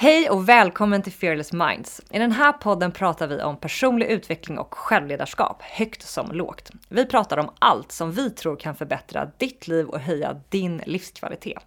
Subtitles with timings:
[0.00, 2.00] Hej och välkommen till Fearless Minds.
[2.10, 6.70] I den här podden pratar vi om personlig utveckling och självledarskap, högt som lågt.
[6.88, 11.58] Vi pratar om allt som vi tror kan förbättra ditt liv och höja din livskvalitet.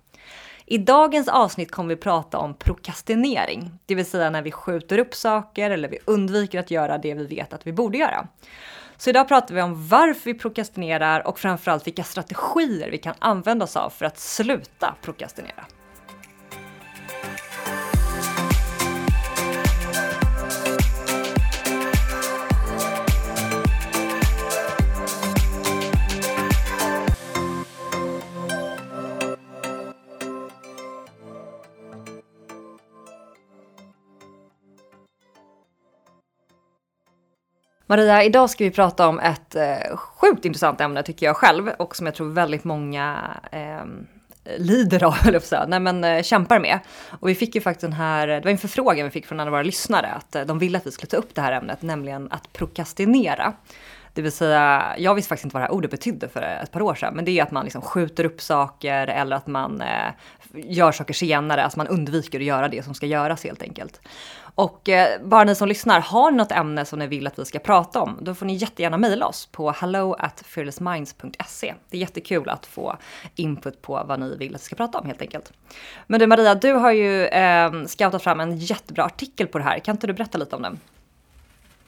[0.65, 5.13] I dagens avsnitt kommer vi prata om prokrastinering, det vill säga när vi skjuter upp
[5.13, 8.27] saker eller vi undviker att göra det vi vet att vi borde göra.
[8.97, 13.65] Så idag pratar vi om varför vi prokrastinerar och framförallt vilka strategier vi kan använda
[13.65, 15.65] oss av för att sluta prokrastinera.
[37.91, 41.95] Maria, idag ska vi prata om ett eh, sjukt intressant ämne tycker jag själv och
[41.95, 43.83] som jag tror väldigt många eh,
[44.57, 46.79] lider av, eller säga, nej men eh, kämpar med.
[47.19, 49.47] Och vi fick ju faktiskt den här, det var en förfrågan vi fick från en
[49.47, 51.81] av våra lyssnare att eh, de ville att vi skulle ta upp det här ämnet,
[51.81, 53.53] nämligen att prokrastinera.
[54.13, 56.81] Det vill säga, jag visste faktiskt inte vad det här ordet betydde för ett par
[56.81, 60.11] år sedan, men det är att man liksom skjuter upp saker eller att man eh,
[60.53, 64.01] gör saker senare, alltså man undviker att göra det som ska göras helt enkelt.
[64.55, 67.45] Och eh, bara ni som lyssnar, har ni något ämne som ni vill att vi
[67.45, 71.73] ska prata om, då får ni jättegärna mejla oss på hello at fearlessminds.se.
[71.89, 72.97] Det är jättekul att få
[73.35, 75.53] input på vad ni vill att vi ska prata om helt enkelt.
[76.07, 79.79] Men du Maria, du har ju eh, scoutat fram en jättebra artikel på det här.
[79.79, 80.79] Kan inte du berätta lite om den?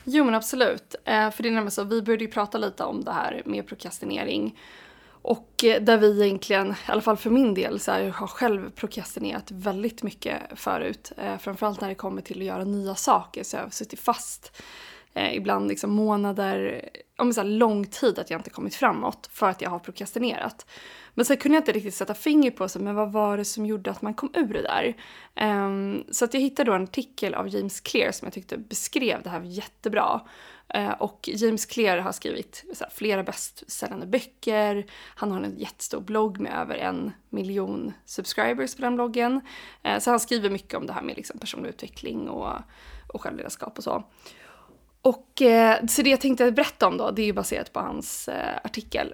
[0.04, 0.96] Jo men absolut.
[1.06, 3.68] Eh, för det är nämligen så, vi började ju prata lite om det här med
[3.68, 4.60] prokrastinering.
[5.08, 8.70] Och eh, där vi egentligen, i alla fall för min del, så här, har själv
[8.70, 11.12] prokrastinerat väldigt mycket förut.
[11.18, 14.62] Eh, framförallt när det kommer till att göra nya saker så jag har suttit fast
[15.32, 19.62] ibland liksom månader, om så här, lång tid att jag inte kommit framåt för att
[19.62, 20.66] jag har prokrastinerat.
[21.14, 23.66] Men sen kunde jag inte riktigt sätta finger på så, men vad var det som
[23.66, 24.95] gjorde att man kom ur det där?
[25.66, 29.23] Um, så att jag hittade då en artikel av James Clear som jag tyckte beskrev
[29.23, 30.22] det här jättebra.
[30.78, 34.86] Uh, och James Clear har skrivit här, flera bästsäljande böcker.
[35.15, 39.42] Han har en jättestor blogg med över en miljon subscribers på den bloggen.
[39.88, 42.54] Uh, så han skriver mycket om det här med liksom, personlig utveckling och,
[43.14, 44.04] och självledarskap och så.
[45.02, 48.30] Och eh, så det jag tänkte berätta om då, det är ju baserat på hans
[48.64, 49.14] artikel.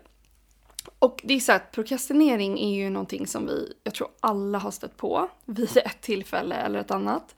[1.00, 4.72] Och det är så att prokrastinering är ju någonting som vi, jag tror alla har
[4.72, 7.36] stött på vid ett tillfälle eller ett annat.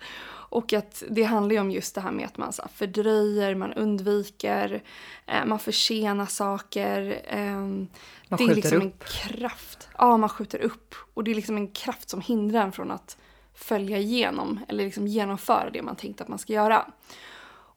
[0.51, 3.73] Och att det handlar ju om just det här med att man så fördröjer, man
[3.73, 4.84] undviker,
[5.25, 7.22] eh, man försenar saker.
[7.28, 7.89] Eh, man
[8.29, 8.84] det är liksom upp.
[8.84, 9.89] en kraft.
[9.97, 10.95] Ja, man skjuter upp.
[11.13, 13.18] Och det är liksom en kraft som hindrar en från att
[13.53, 16.85] följa igenom eller liksom genomföra det man tänkt att man ska göra.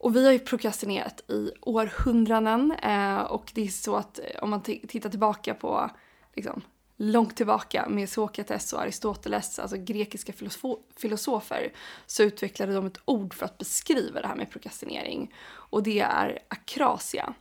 [0.05, 4.51] Och vi har ju prokrastinerat i århundraden eh, och det är så att eh, om
[4.51, 5.91] man tittar tillbaka på
[6.35, 6.63] liksom,
[6.97, 11.73] långt tillbaka med Sokrates och Aristoteles, alltså grekiska filosof filosofer,
[12.07, 15.35] så utvecklade de ett ord för att beskriva det här med prokrastinering.
[15.47, 17.35] Och det är akrasia.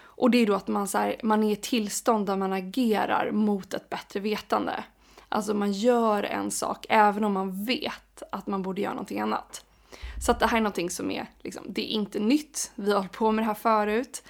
[0.00, 2.52] Och det är då att man, så här, man är i ett tillstånd där man
[2.52, 4.84] agerar mot ett bättre vetande.
[5.28, 9.64] Alltså man gör en sak även om man vet att man borde göra någonting annat.
[10.24, 12.98] Så att det här är någonting som är, liksom, det är inte nytt, vi har
[12.98, 14.22] hållit på med det här förut.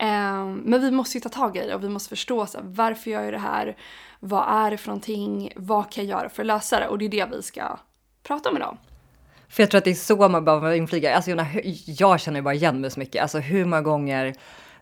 [0.00, 2.64] Um, men vi måste ju ta tag i det och vi måste förstå så här,
[2.68, 3.76] varför gör jag det här?
[4.20, 5.52] Vad är det för någonting?
[5.56, 6.88] Vad kan jag göra för att lösa det?
[6.88, 7.78] Och det är det vi ska
[8.22, 8.76] prata om idag.
[9.48, 11.16] För jag tror att det är så man behöver inflyga.
[11.16, 11.46] Alltså jag,
[11.86, 13.22] jag känner ju bara igen mig så mycket.
[13.22, 14.34] Alltså hur många gånger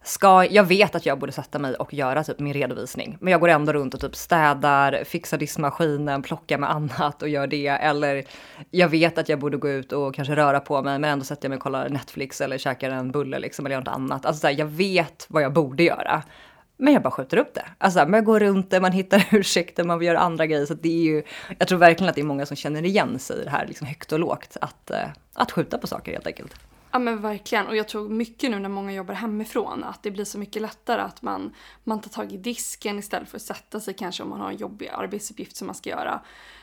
[0.04, 3.40] ska, jag vet att jag borde sätta mig och göra typ min redovisning, men jag
[3.40, 7.68] går ändå runt och typ städar, fixar diskmaskinen, plockar med annat och gör det.
[7.68, 8.24] Eller
[8.70, 11.44] jag vet att jag borde gå ut och kanske röra på mig, men ändå sätter
[11.44, 14.26] jag mig och kollar Netflix eller käkar en bulle liksom eller gör något annat.
[14.26, 16.22] Alltså så här, jag vet vad jag borde göra.
[16.76, 17.64] Men jag bara skjuter upp det.
[17.78, 20.66] Alltså, man går runt det, man hittar ursäkter, man gör andra grejer.
[20.66, 21.22] Så det är ju,
[21.58, 23.86] jag tror verkligen att det är många som känner igen sig i det här liksom
[23.86, 24.56] högt och lågt.
[24.60, 26.54] Att, eh, att skjuta på saker helt enkelt.
[26.94, 27.66] Ja men verkligen.
[27.66, 31.02] Och jag tror mycket nu när många jobbar hemifrån att det blir så mycket lättare
[31.02, 34.40] att man, man tar tag i disken istället för att sätta sig kanske om man
[34.40, 36.20] har en jobbig arbetsuppgift som man ska göra.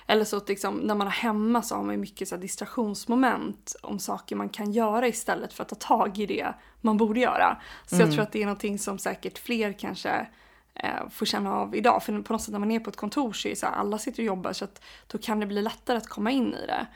[0.07, 3.99] Eller så att liksom, när man är hemma så har man mycket så distraktionsmoment om
[3.99, 7.61] saker man kan göra istället för att ta tag i det man borde göra.
[7.85, 8.07] Så mm.
[8.07, 10.27] jag tror att det är någonting som säkert fler kanske
[10.73, 12.03] eh, får känna av idag.
[12.03, 13.73] För på något sätt när man är på ett kontor så är det så här,
[13.73, 16.65] alla sitter och jobbar så att då kan det bli lättare att komma in i
[16.67, 16.87] det.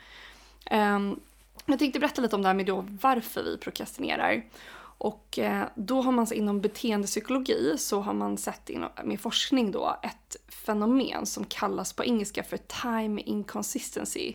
[0.76, 1.20] Um,
[1.72, 4.44] jag tänkte berätta lite om det här med då varför vi prokrastinerar.
[4.98, 9.96] Och eh, då har man inom beteendepsykologi så har man sett inom, med forskning då
[10.02, 14.34] ett fenomen som kallas på engelska för time inconsistency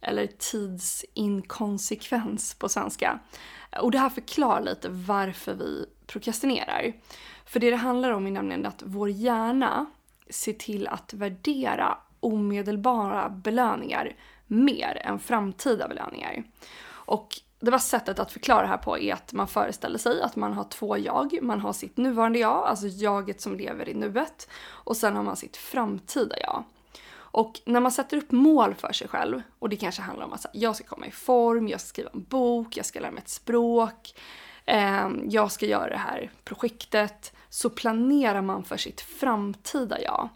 [0.00, 3.18] eller tidsinkonsekvens på svenska.
[3.80, 6.92] Och det här förklarar lite varför vi prokrastinerar.
[7.46, 9.86] För det det handlar om är nämligen att vår hjärna
[10.30, 16.44] ser till att värdera omedelbara belöningar mer än framtida belöningar.
[16.86, 20.36] Och det var sättet att förklara det här på är att man föreställer sig att
[20.36, 21.38] man har två jag.
[21.42, 24.48] Man har sitt nuvarande jag, alltså jaget som lever i nuet.
[24.66, 26.64] Och sen har man sitt framtida jag.
[27.34, 30.46] Och när man sätter upp mål för sig själv, och det kanske handlar om att
[30.52, 33.28] jag ska komma i form, jag ska skriva en bok, jag ska lära mig ett
[33.28, 34.14] språk,
[34.64, 40.28] eh, jag ska göra det här projektet, så planerar man för sitt framtida jag.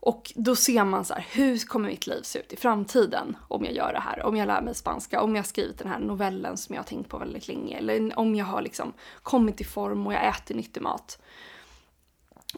[0.00, 3.64] Och då ser man så här, hur kommer mitt liv se ut i framtiden om
[3.64, 4.26] jag gör det här?
[4.26, 6.86] Om jag lär mig spanska, om jag har skrivit den här novellen som jag har
[6.86, 8.92] tänkt på väldigt länge, eller om jag har liksom
[9.22, 11.18] kommit i form och jag äter nyttig mat.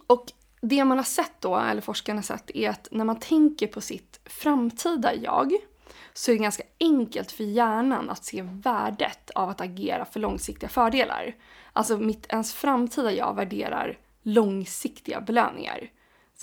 [0.07, 3.67] Och det man har sett då, eller forskarna har sett, är att när man tänker
[3.67, 5.53] på sitt framtida jag
[6.13, 10.69] så är det ganska enkelt för hjärnan att se värdet av att agera för långsiktiga
[10.69, 11.37] fördelar.
[11.73, 15.91] Alltså mitt, ens framtida jag värderar långsiktiga belöningar.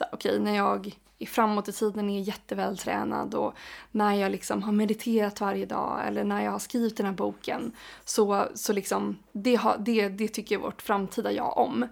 [0.06, 3.54] Okej, okay, när jag är framåt i tiden är jättevältränad och
[3.92, 7.72] när jag liksom har mediterat varje dag eller när jag har skrivit den här boken
[8.06, 11.88] så, så liksom, det, har, det, det tycker vårt framtida jag om.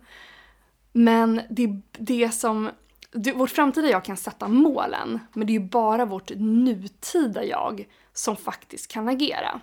[0.91, 2.69] Men det, det som
[3.11, 7.87] det, vårt framtida jag kan sätta målen, men det är ju bara vårt nutida jag
[8.13, 9.61] som faktiskt kan agera.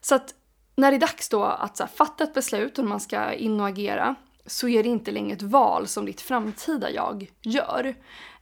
[0.00, 0.34] Så att
[0.76, 3.68] när det är dags då att här, fatta ett beslut om man ska in och
[3.68, 4.14] agera
[4.46, 7.94] så är det inte längre ett val som ditt framtida jag gör.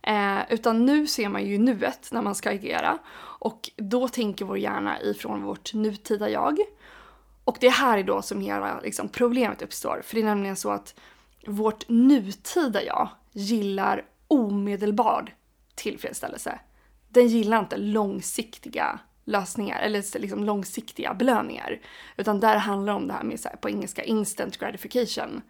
[0.03, 2.99] Eh, utan nu ser man ju nuet när man ska agera
[3.41, 6.59] och då tänker vår hjärna ifrån vårt nutida jag.
[7.45, 10.71] Och det här är då som hela liksom, problemet uppstår, för det är nämligen så
[10.71, 10.95] att
[11.47, 15.35] vårt nutida jag gillar omedelbar
[15.75, 16.61] tillfredsställelse.
[17.09, 21.81] Den gillar inte långsiktiga lösningar eller liksom långsiktiga belöningar.
[22.17, 25.43] Utan där handlar det om det här med så här, på engelska instant gratification.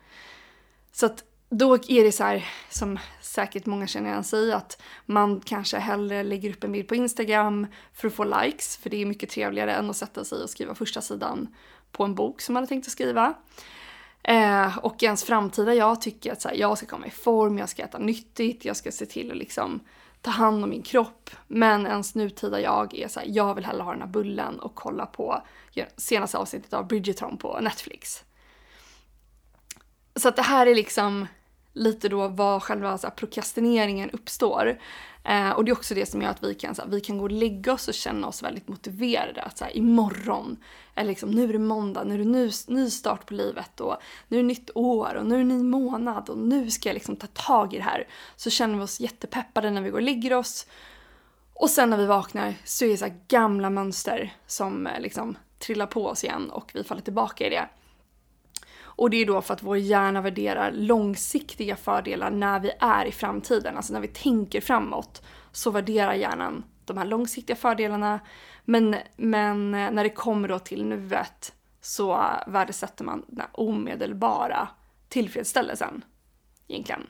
[0.92, 5.40] Så att då är det så här, som säkert många känner igen sig att man
[5.40, 9.06] kanske hellre lägger upp en bild på Instagram för att få likes, för det är
[9.06, 11.54] mycket trevligare än att sätta sig och skriva första sidan
[11.92, 13.34] på en bok som man hade tänkt att skriva.
[14.22, 17.68] Eh, och ens framtida jag tycker att så här, jag ska komma i form, jag
[17.68, 19.80] ska äta nyttigt, jag ska se till att liksom
[20.20, 21.30] ta hand om min kropp.
[21.46, 24.74] Men ens nutida jag är så här, jag vill hellre ha den här bullen och
[24.74, 25.42] kolla på
[25.96, 28.24] senaste avsnittet av Bridgerton på Netflix.
[30.20, 31.26] Så att det här är liksom
[31.72, 34.78] lite då var själva så här, prokrastineringen uppstår.
[35.24, 37.18] Eh, och det är också det som gör att vi kan, så här, vi kan
[37.18, 39.42] gå och lägga oss och känna oss väldigt motiverade.
[39.42, 40.56] Att så här, imorgon,
[40.94, 43.96] eller liksom nu är det måndag, nu är det ny, ny start på livet och
[44.28, 46.94] nu är det nytt år och nu är det ny månad och nu ska jag
[46.94, 48.08] liksom ta tag i det här.
[48.36, 50.66] Så känner vi oss jättepeppade när vi går och lägger oss.
[51.54, 55.86] Och sen när vi vaknar så är det så gamla mönster som eh, liksom trillar
[55.86, 57.68] på oss igen och vi faller tillbaka i det.
[59.00, 63.12] Och det är då för att vår hjärna värderar långsiktiga fördelar när vi är i
[63.12, 68.20] framtiden, alltså när vi tänker framåt så värderar hjärnan de här långsiktiga fördelarna.
[68.64, 74.68] Men, men eh, när det kommer då till nuet så eh, värdesätter man den omedelbara
[75.08, 76.04] tillfredsställelsen.
[76.68, 77.06] Egentligen.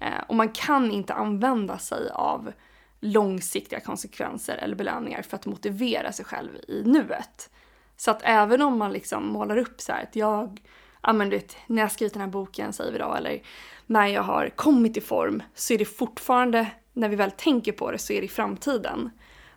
[0.00, 2.52] Eh, och man kan inte använda sig av
[3.00, 7.50] långsiktiga konsekvenser eller belöningar för att motivera sig själv i nuet.
[7.96, 10.60] Så att även om man liksom målar upp så här att jag
[11.02, 13.42] ja men du vet, när jag skrivit den här boken säger vi då, eller
[13.86, 17.90] när jag har kommit i form så är det fortfarande, när vi väl tänker på
[17.90, 19.10] det så är det i framtiden.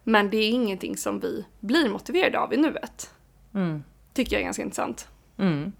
[0.03, 3.13] Men det är ingenting som vi blir motiverade av i nuet.
[3.53, 3.83] Mm.
[4.13, 5.07] Tycker jag är ganska intressant.
[5.37, 5.71] Mm.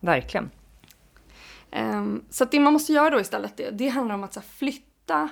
[0.00, 0.50] Verkligen.
[1.72, 5.28] Um, så det man måste göra då istället, det, det handlar om att så flytta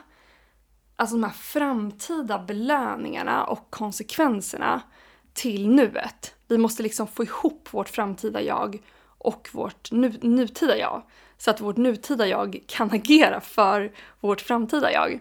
[0.97, 4.83] alltså de här framtida belöningarna och konsekvenserna
[5.33, 6.35] till nuet.
[6.49, 8.79] Vi måste liksom få ihop vårt framtida jag
[9.27, 11.03] och vårt nu, nutida jag.
[11.39, 15.13] Så att vårt nutida jag kan agera för vårt framtida jag.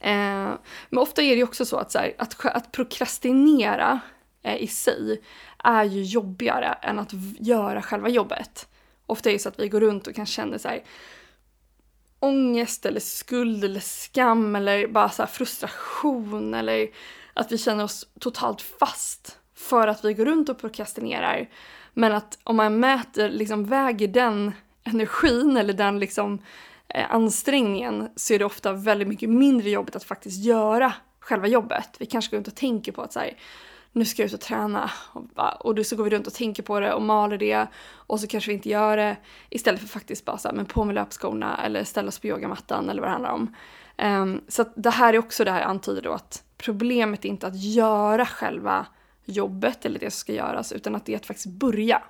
[0.00, 0.54] Eh,
[0.90, 4.00] men ofta är det ju också så att, så här, att, att prokrastinera
[4.42, 5.22] eh, i sig
[5.58, 8.68] är ju jobbigare än att göra själva jobbet.
[9.06, 10.82] Ofta är det så att vi går runt och kan känna så här,
[12.18, 16.88] ångest eller skuld eller skam eller bara så frustration eller
[17.34, 21.48] att vi känner oss totalt fast för att vi går runt och prokrastinerar.
[21.94, 24.52] Men att om man mäter, liksom väger den
[24.84, 26.38] energin eller den liksom
[26.88, 31.96] eh, ansträngningen så är det ofta väldigt mycket mindre jobbigt att faktiskt göra själva jobbet.
[31.98, 33.36] Vi kanske går runt och tänker på att så här,
[33.92, 36.62] nu ska jag ut och träna och, och då så går vi runt och tänker
[36.62, 39.16] på det och maler det och så kanske vi inte gör det
[39.50, 42.90] istället för faktiskt bara så här, men på med löpskorna eller ställa oss på yogamattan
[42.90, 43.54] eller vad det handlar om.
[44.02, 47.62] Um, så det här är också det här antyder då att problemet är inte att
[47.62, 48.86] göra själva
[49.24, 52.02] jobbet eller det som ska göras utan att det är att faktiskt börja.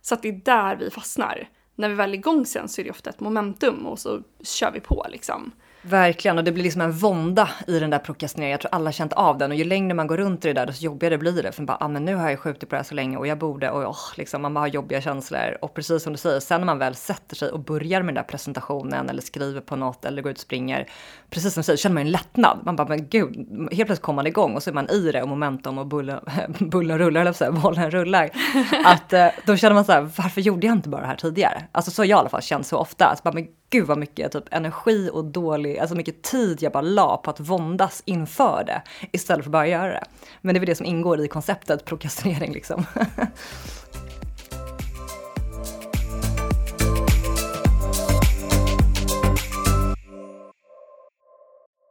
[0.00, 1.48] Så att det är där vi fastnar.
[1.74, 4.70] När vi väl är igång sen så är det ofta ett momentum och så kör
[4.70, 5.52] vi på liksom.
[5.86, 8.50] Verkligen, och det blir liksom en vånda i den där prokrastineringen.
[8.50, 10.66] Jag tror alla känt av den och ju längre man går runt i det där
[10.66, 11.52] desto jobbigare blir det.
[11.52, 13.26] För man bara, ah, men nu har jag skjutit på det här så länge och
[13.26, 15.58] jag borde och oh, liksom, man bara har jobbiga känslor.
[15.60, 18.14] Och precis som du säger, sen när man väl sätter sig och börjar med den
[18.14, 20.88] där presentationen eller skriver på något eller går ut och springer.
[21.30, 22.58] Precis som du säger, känner man en lättnad.
[22.64, 25.22] Man bara, men gud, helt plötsligt kommer man igång och så är man i det
[25.22, 26.20] och momentum och bullen,
[26.58, 28.30] bullen rullar, eller så här, bollen rullar.
[28.84, 31.64] Att eh, då känner man så här, varför gjorde jag inte bara det här tidigare?
[31.72, 33.04] Alltså så har jag i alla fall känt så ofta.
[33.04, 36.82] Alltså, bara, men gud vad mycket typ, energi och dålig, alltså mycket tid jag bara
[36.82, 40.04] la på att våndas inför det istället för att bara göra det.
[40.40, 42.84] Men det är väl det som ingår i konceptet prokrastinering liksom.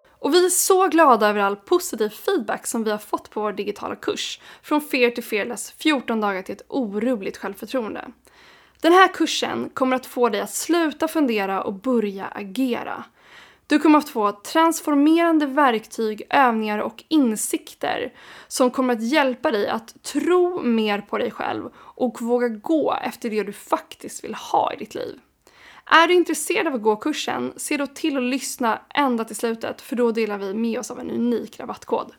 [0.08, 3.54] Och vi är så glada över all positiv feedback som vi har fått på vår
[3.54, 4.40] digitala kurs.
[4.62, 8.08] Från Fear to Fearless, 14 dagar till ett orubbligt självförtroende.
[8.84, 13.04] Den här kursen kommer att få dig att sluta fundera och börja agera.
[13.68, 18.14] Du kommer att få transformerande verktyg, övningar och insikter
[18.48, 23.30] som kommer att hjälpa dig att tro mer på dig själv och våga gå efter
[23.30, 25.20] det du faktiskt vill ha i ditt liv.
[25.86, 29.82] Är du intresserad av att gå kursen, se då till att lyssna ända till slutet
[29.82, 32.12] för då delar vi med oss av en unik rabattkod.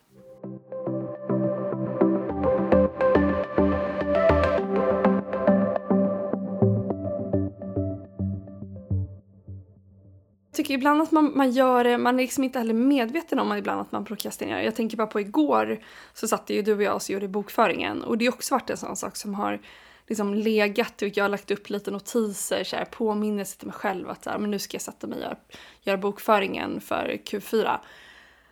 [10.64, 13.80] Tycker ibland att man, man gör det, man är liksom inte heller medveten om ibland
[13.80, 14.60] att man prokrastinerar.
[14.60, 15.80] Jag tänker bara på igår
[16.14, 18.70] så satt ju du och jag och så gjorde bokföringen och det har också varit
[18.70, 19.60] en sån sak som har
[20.06, 24.10] liksom legat och jag har lagt upp lite notiser, så här, påminnelse till mig själv
[24.10, 25.36] att så här, men nu ska jag sätta mig och göra,
[25.82, 27.78] göra bokföringen för Q4.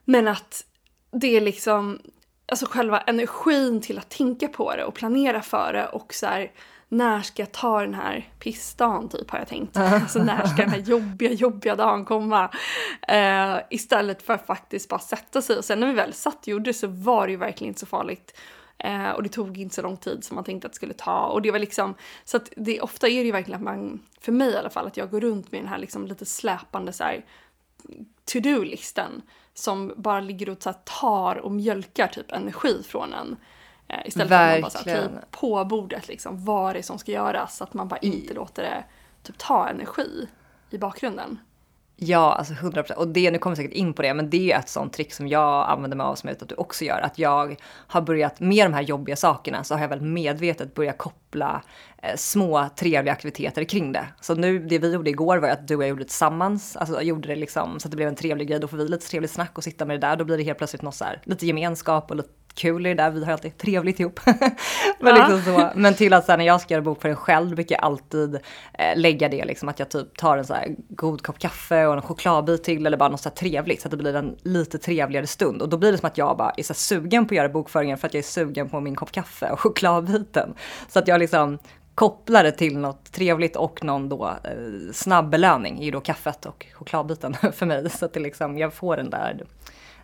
[0.04, 0.64] Men att
[1.10, 1.98] det är liksom,
[2.46, 6.52] alltså själva energin till att tänka på det och planera för det och så här,
[6.92, 9.76] när ska jag ta den här pissdagen typ har jag tänkt.
[9.76, 12.44] Alltså när ska den här jobbiga, jobbiga dagen komma?
[13.12, 16.48] Uh, istället för att faktiskt bara sätta sig och sen när vi väl satt och
[16.48, 18.38] gjorde det så var det ju verkligen inte så farligt.
[18.84, 21.26] Uh, och det tog inte så lång tid som man tänkte att det skulle ta.
[21.26, 21.94] Och det var liksom,
[22.24, 24.86] så att det, ofta är det ju verkligen att man, för mig i alla fall,
[24.86, 27.24] att jag går runt med den här liksom lite släpande så här
[28.24, 29.22] to-do-listan
[29.54, 33.36] som bara ligger och så tar och mjölkar typ energi från en.
[33.92, 34.70] Eh, istället Verkligen.
[34.70, 37.56] för att man bara så, okay, på bordet liksom, vad är det som ska göras?
[37.56, 38.84] Så att man bara inte låter det
[39.22, 40.28] typ ta energi
[40.70, 41.38] i bakgrunden.
[42.04, 42.92] Ja, alltså 100%.
[42.92, 45.14] Och det, nu kommer vi säkert in på det, men det är ett sånt trick
[45.14, 47.00] som jag använder mig av som jag vet att du också gör.
[47.00, 47.56] Att jag
[47.86, 51.62] har börjat, med de här jobbiga sakerna, så har jag väl medvetet börjat koppla
[52.02, 54.06] eh, små trevliga aktiviteter kring det.
[54.20, 56.76] Så nu, det vi gjorde igår var att du och jag gjorde det tillsammans.
[56.76, 58.58] Alltså jag gjorde det liksom så att det blev en trevlig grej.
[58.58, 60.16] Då får vi lite trevligt snack och sitta med det där.
[60.16, 63.02] Då blir det helt plötsligt något så här, lite gemenskap och lite kul i det
[63.02, 64.20] där, vi har alltid trevligt ihop.
[64.26, 65.28] men, ja.
[65.28, 65.70] liksom så.
[65.74, 69.28] men till att här, när jag ska göra bokföring själv brukar jag alltid eh, lägga
[69.28, 72.64] det liksom att jag typ tar en så här god kopp kaffe och en chokladbit
[72.64, 75.62] till eller bara något så här trevligt så att det blir en lite trevligare stund.
[75.62, 77.98] Och då blir det som att jag bara är så sugen på att göra bokföringen
[77.98, 80.54] för att jag är sugen på min kopp kaffe och chokladbiten.
[80.88, 81.58] Så att jag liksom
[81.94, 86.46] kopplar det till något trevligt och någon då eh, snabb belöning är ju då kaffet
[86.46, 87.90] och chokladbiten för mig.
[87.90, 89.44] Så att det liksom, jag får den där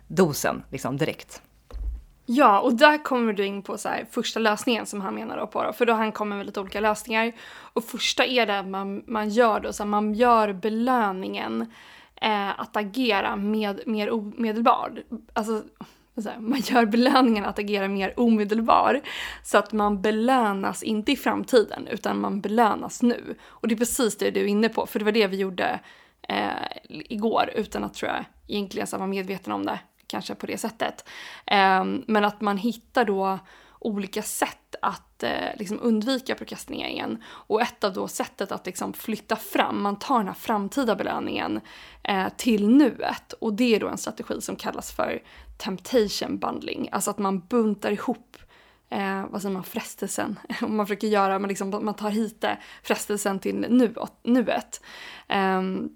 [0.07, 1.41] dosen liksom direkt.
[2.31, 5.47] Ja, och där kommer du in på så här, första lösningen som han menar då
[5.47, 7.31] på då, för då han kommer med lite olika lösningar.
[7.73, 11.73] Och första är det att man, man gör då, så här, man gör belöningen
[12.21, 14.91] eh, att agera med, mer omedelbart.
[15.33, 15.63] Alltså,
[16.25, 19.01] här, man gör belöningen att agera mer omedelbar.
[19.43, 23.35] Så att man belönas inte i framtiden, utan man belönas nu.
[23.47, 25.79] Och det är precis det du är inne på, för det var det vi gjorde
[26.21, 26.49] eh,
[26.89, 29.79] igår, utan att tror jag egentligen vara medveten om det
[30.09, 31.09] kanske på det sättet.
[31.45, 33.39] Ehm, men att man hittar då
[33.79, 37.23] olika sätt att eh, liksom undvika prokrastineringen.
[37.27, 41.61] Och ett av då sättet att liksom flytta fram, man tar den här framtida belöningen
[42.03, 43.33] eh, till nuet.
[43.33, 45.23] Och det är då en strategi som kallas för
[45.57, 48.37] temptation bundling, alltså att man buntar ihop
[48.89, 50.39] eh, vad säger man, frestelsen.
[50.67, 54.81] man försöker göra, man, liksom, man tar hit det, frestelsen till nu, nuet.
[55.29, 55.95] Um,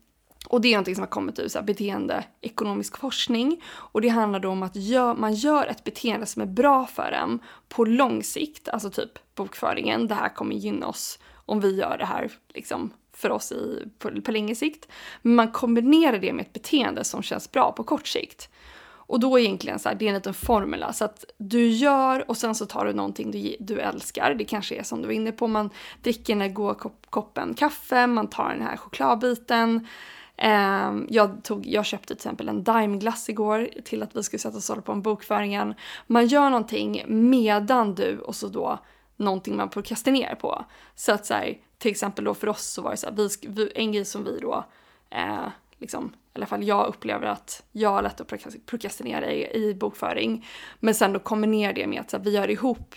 [0.53, 3.63] och det är någonting som har kommit ur så här beteendeekonomisk forskning.
[3.65, 7.11] Och det handlar då om att gör, man gör ett beteende som är bra för
[7.11, 11.97] en på lång sikt, alltså typ bokföringen, det här kommer gynna oss om vi gör
[11.97, 14.87] det här liksom för oss i, på, på längre sikt.
[15.21, 18.49] Men man kombinerar det med ett beteende som känns bra på kort sikt.
[19.05, 20.93] Och då är egentligen så här, det är en liten formula.
[20.93, 24.33] Så att du gör och sen så tar du någonting du, du älskar.
[24.33, 25.69] Det kanske är som du var inne på, man
[26.01, 26.75] dricker den här goa
[27.09, 29.87] koppen kaffe, man tar den här chokladbiten.
[30.45, 34.57] Ehm, jag, tog, jag köpte till exempel en Daimglass igår till att vi skulle sätta
[34.57, 35.73] oss och på en bokföringen.
[36.07, 38.79] Man gör någonting medan du och så då
[39.17, 40.65] någonting man prokrastinerar på.
[40.95, 43.71] Så att så här, till exempel då för oss så var det så här, vi,
[43.75, 44.65] en grej som vi då
[45.09, 45.47] eh,
[45.77, 48.33] liksom, i alla fall jag upplever att jag har lätt att
[48.65, 50.45] prokrastinera i, i bokföring.
[50.79, 52.95] Men sen då kombinera det med att så här, vi gör ihop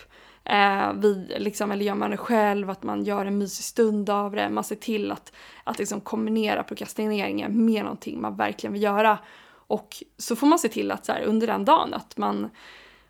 [0.49, 4.35] Eh, vi, liksom, eller gör man det själv, att man gör en mysig stund av
[4.35, 4.49] det.
[4.49, 5.31] Man ser till att,
[5.63, 9.17] att liksom kombinera prokrastineringen med någonting man verkligen vill göra.
[9.49, 12.49] Och så får man se till att så här, under den dagen att man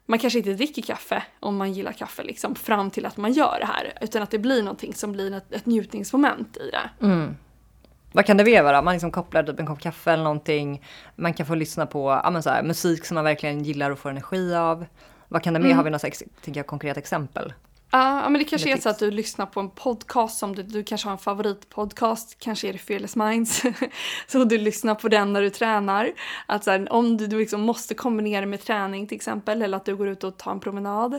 [0.10, 3.60] man kanske inte dricker kaffe om man gillar kaffe liksom fram till att man gör
[3.60, 3.94] det här.
[4.02, 7.06] Utan att det blir någonting som blir ett, ett njutningsmoment i det.
[7.06, 7.36] Mm.
[8.12, 8.82] Vad kan det vara?
[8.82, 10.84] Man liksom kopplar typ en kopp kaffe eller någonting.
[11.16, 14.00] Man kan få lyssna på ja, men så här, musik som man verkligen gillar och
[14.00, 14.86] får energi av.
[15.28, 15.66] Vad kan det mer?
[15.66, 15.78] Mm.
[15.78, 17.54] Har vi något tänker jag, konkret exempel?
[17.92, 20.84] Ja, men det kanske är så att du lyssnar på en podcast som du, du
[20.84, 23.64] kanske har en favoritpodcast, kanske är det Fearless Minds.
[24.28, 26.12] så du lyssnar på den när du tränar.
[26.46, 29.86] Att så här, om du, du liksom måste kombinera med träning till exempel, eller att
[29.86, 31.14] du går ut och tar en promenad.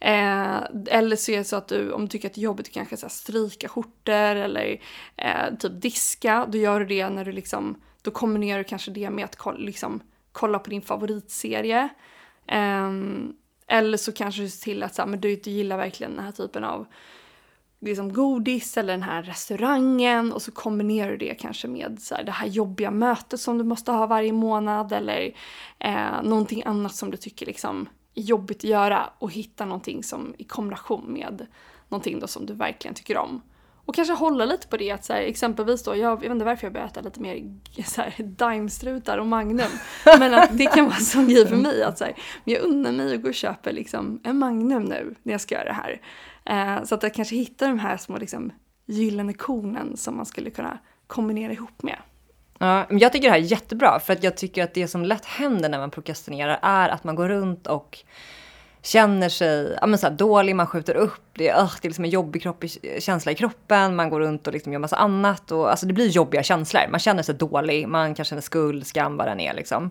[0.00, 0.56] Eh,
[0.86, 2.96] eller så är det så att du, om du tycker att det är jobbigt, kanske
[2.96, 4.80] så här, stryka skjortor eller
[5.16, 6.46] eh, typ diska.
[6.48, 10.00] Då gör du det när du liksom, då kombinerar du kanske det med att liksom,
[10.32, 11.88] kolla på din favoritserie.
[12.50, 16.16] Um, eller så kanske du ser till att så här, men du, du gillar verkligen
[16.16, 16.86] den här typen av
[17.80, 22.24] liksom godis eller den här restaurangen och så kombinerar du det kanske med så här,
[22.24, 25.34] det här jobbiga mötet som du måste ha varje månad eller
[25.78, 30.34] eh, någonting annat som du tycker liksom är jobbigt att göra och hitta någonting som
[30.38, 31.46] i kombination med
[31.88, 33.42] någonting då som du verkligen tycker om.
[33.90, 36.44] Och kanske hålla lite på det, att så här, exempelvis då, jag, jag vet inte
[36.44, 37.42] varför jag börjar äta lite mer
[37.84, 39.70] så här, daimstrutar och Magnum.
[40.04, 42.92] Men att det kan vara en sån grej för mig att så här, jag unnar
[42.92, 46.00] mig att gå och köpa liksom, en Magnum nu när jag ska göra det här.
[46.44, 48.52] Eh, så att jag kanske hittar de här små liksom,
[48.86, 51.98] gyllene kornen som man skulle kunna kombinera ihop med.
[52.58, 55.24] Ja, jag tycker det här är jättebra för att jag tycker att det som lätt
[55.24, 57.98] händer när man prokrastinerar är att man går runt och
[58.82, 61.90] känner sig ja, men så här, dålig, man skjuter upp, det är, uh, det är
[61.90, 62.64] liksom en jobbig kropp,
[62.98, 65.52] känsla i kroppen, man går runt och liksom gör massa annat.
[65.52, 66.82] Och, alltså det blir jobbiga känslor.
[66.90, 69.90] Man känner sig dålig, man kan känna skuld, skam, vad den är liksom.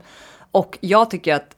[0.51, 1.55] Och jag tycker att,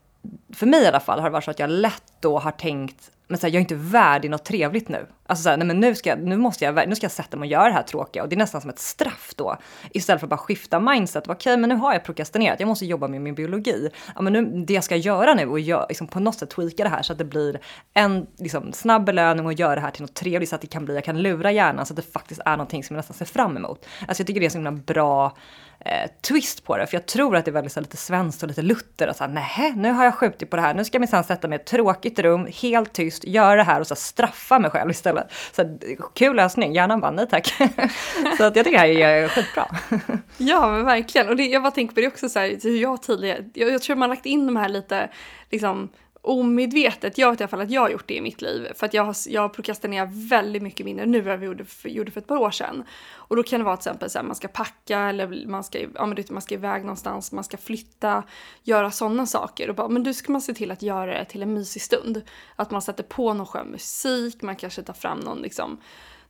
[0.54, 3.10] för mig i alla fall, har det varit så att jag lätt då har tänkt
[3.32, 5.06] men så här, jag är inte värdig något trevligt nu.
[5.26, 7.36] Alltså så här, nej men nu ska, jag, nu, måste jag, nu ska jag sätta
[7.36, 9.56] mig och göra det här tråkiga och det är nästan som ett straff då.
[9.90, 11.24] Istället för att bara skifta mindset.
[11.24, 13.90] Okej, okay, men nu har jag prokrastinerat, jag måste jobba med min biologi.
[14.14, 16.82] Ja, men nu, det jag ska göra nu och gör, liksom på något sätt tweaka
[16.82, 17.60] det här så att det blir
[17.94, 20.84] en liksom, snabb belöning och göra det här till något trevligt så att det kan
[20.84, 23.24] bli, jag kan lura hjärnan så att det faktiskt är någonting som jag nästan ser
[23.24, 23.86] fram emot.
[24.08, 25.36] Alltså jag tycker det är så himla bra
[25.84, 26.86] eh, twist på det.
[26.86, 29.24] För jag tror att det är väldigt så lite svenskt och lite Luther och så
[29.24, 31.60] här, nu har jag skjutit på det här, nu ska jag minsann sätta mig i
[31.60, 35.32] ett tråkigt rum, helt tyst, göra det här och så straffa mig själv istället.
[35.52, 35.78] Så
[36.14, 37.46] kul lösning, hjärnan bara nej tack.
[38.38, 39.66] så att jag tycker det här är eh, skitbra.
[40.36, 43.02] ja men verkligen, och det, jag bara tänker på det också så här, hur jag
[43.02, 45.08] tidigare, jag, jag tror man har lagt in de här lite,
[45.50, 45.88] liksom
[46.22, 48.68] omedvetet, jag vet i alla fall att jag har gjort det i mitt liv.
[48.74, 51.88] För att jag har, jag prokrastinerar väldigt mycket mindre nu än vad jag gjorde för,
[51.88, 52.84] gjorde för ett par år sedan.
[53.14, 56.06] Och då kan det vara till exempel att man ska packa eller man ska, ja,
[56.06, 58.22] men man ska iväg någonstans, man ska flytta,
[58.62, 59.68] göra sådana saker.
[59.68, 62.22] Och bara, men då ska man se till att göra det till en mysig stund.
[62.56, 65.78] Att man sätter på någon skön musik, man kanske tar fram någon liksom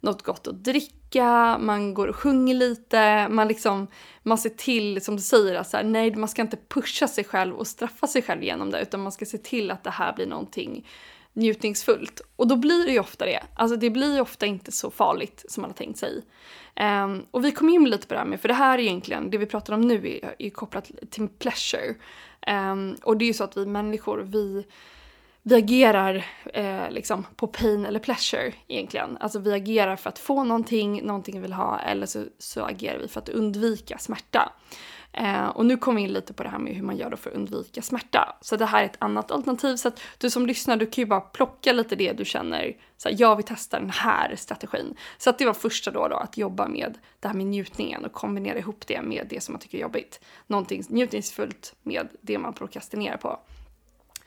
[0.03, 3.87] något gott att dricka, man går och sjunger lite, man liksom,
[4.23, 7.25] man ser till, som du säger, att så här, nej, man ska inte pusha sig
[7.25, 10.13] själv och straffa sig själv genom det, utan man ska se till att det här
[10.13, 10.87] blir någonting
[11.33, 12.21] njutningsfullt.
[12.37, 13.43] Och då blir det ju ofta det.
[13.55, 16.23] Alltså det blir ju ofta inte så farligt som man har tänkt sig.
[16.81, 19.31] Um, och vi kom in lite på det här med, för det här är egentligen,
[19.31, 21.95] det vi pratar om nu är, är kopplat till pleasure.
[22.73, 24.67] Um, och det är ju så att vi människor, vi
[25.43, 29.17] vi agerar eh, liksom på pain eller pleasure egentligen.
[29.21, 32.99] Alltså vi agerar för att få någonting, någonting vi vill ha eller så, så agerar
[32.99, 34.53] vi för att undvika smärta.
[35.13, 37.17] Eh, och nu kommer vi in lite på det här med hur man gör då
[37.17, 38.37] för att undvika smärta.
[38.41, 39.77] Så det här är ett annat alternativ.
[39.77, 43.09] Så att du som lyssnar, du kan ju bara plocka lite det du känner, så
[43.09, 44.97] här, jag vill testa den här strategin.
[45.19, 48.13] Så att det var första då, då, att jobba med det här med njutningen och
[48.13, 50.21] kombinera ihop det med det som man tycker är jobbigt.
[50.47, 53.41] Någonting njutningsfullt med det man prokrastinerar på.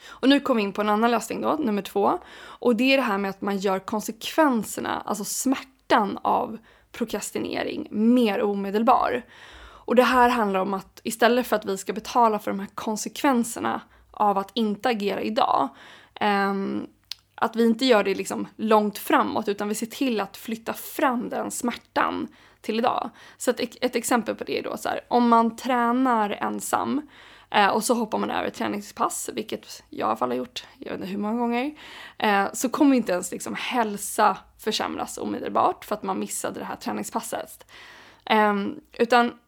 [0.08, 2.20] Och nu kommer vi in på en annan lösning då, nummer två.
[2.38, 6.58] Och det är det här med att man gör konsekvenserna, alltså smärtan av
[6.92, 9.26] prokrastinering mer omedelbar.
[9.86, 12.70] Och det här handlar om att istället för att vi ska betala för de här
[12.76, 15.70] konsekvenserna av att inte agera idag,
[16.22, 16.88] um,
[17.36, 21.30] att vi inte gör det liksom långt framåt utan vi ser till att flytta fram
[21.30, 22.28] den smärtan
[22.62, 23.10] till idag.
[23.38, 27.02] Så ett, ett exempel på det är då så här, om man tränar ensam
[27.56, 30.92] Eh, och så hoppar man över träningspass, vilket jag i alla fall har gjort, jag
[30.92, 31.74] vet inte hur många gånger.
[32.18, 36.76] Eh, så kommer inte ens liksom hälsa försämras omedelbart för att man missade det här
[36.76, 37.72] träningspasset.
[38.26, 38.54] Eh,
[38.94, 39.40] utan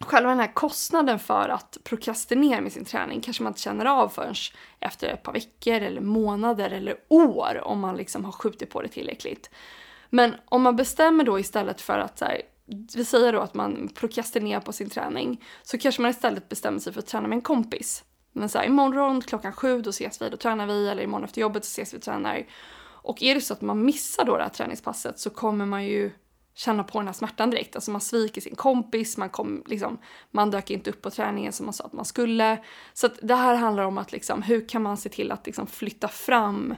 [0.00, 4.08] själva den här kostnaden för att prokrastinera med sin träning kanske man inte känner av
[4.08, 4.34] förrän
[4.80, 8.88] efter ett par veckor eller månader eller år om man liksom har skjutit på det
[8.88, 9.50] tillräckligt.
[10.10, 12.42] Men om man bestämmer då istället för att så här,
[12.94, 16.92] vi säger då att man prokrastinerar på sin träning, så kanske man istället bestämmer sig
[16.92, 18.04] för att träna med en kompis.
[18.32, 21.40] Men så här, imorgon klockan sju, då ses vi, då tränar vi, eller imorgon efter
[21.40, 22.46] jobbet så ses vi och tränar.
[23.06, 26.10] Och är det så att man missar då det här träningspasset så kommer man ju
[26.54, 27.76] känna på den här smärtan direkt.
[27.76, 29.98] Alltså man sviker sin kompis, man, kom, liksom,
[30.30, 32.58] man dök inte upp på träningen som man sa att man skulle.
[32.92, 35.66] Så att det här handlar om att liksom, hur kan man se till att liksom,
[35.66, 36.74] flytta fram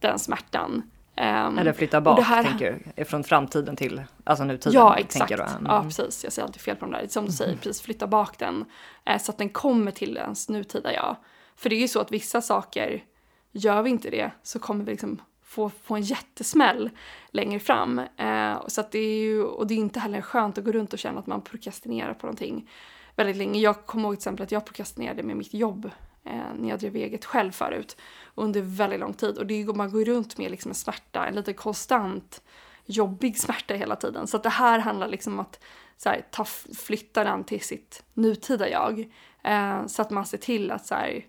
[0.00, 0.82] den smärtan.
[1.16, 2.42] Um, Eller flytta bak, här...
[2.44, 3.04] tänker du?
[3.04, 4.72] Från framtiden till alltså nutiden?
[4.72, 5.32] Ja, exakt.
[5.32, 5.66] Mm.
[5.66, 6.24] Ja, precis.
[6.24, 7.06] Jag säger alltid fel på de där.
[7.08, 7.58] Som du säger, mm.
[7.58, 8.64] precis flytta bak den.
[9.04, 11.16] Eh, så att den kommer till ens nutida jag.
[11.56, 13.04] För det är ju så att vissa saker,
[13.52, 16.90] gör vi inte det så kommer vi liksom få, få en jättesmäll
[17.30, 17.98] längre fram.
[17.98, 20.92] Eh, så att det är ju, och det är inte heller skönt att gå runt
[20.92, 22.70] och känna att man prokrastinerar på någonting
[23.16, 23.60] väldigt länge.
[23.60, 25.90] Jag kommer ihåg till exempel att jag prokrastinerade med mitt jobb
[26.24, 27.96] eh, när jag drev eget själv förut
[28.34, 29.38] under väldigt lång tid.
[29.38, 32.42] Och det man går runt med liksom en smärta, en lite konstant
[32.86, 34.26] jobbig smärta hela tiden.
[34.26, 35.64] Så det här handlar liksom om att
[35.96, 36.44] så här, ta,
[36.78, 39.10] flytta den till sitt nutida jag.
[39.44, 41.26] Eh, så att man ser till att så här, okej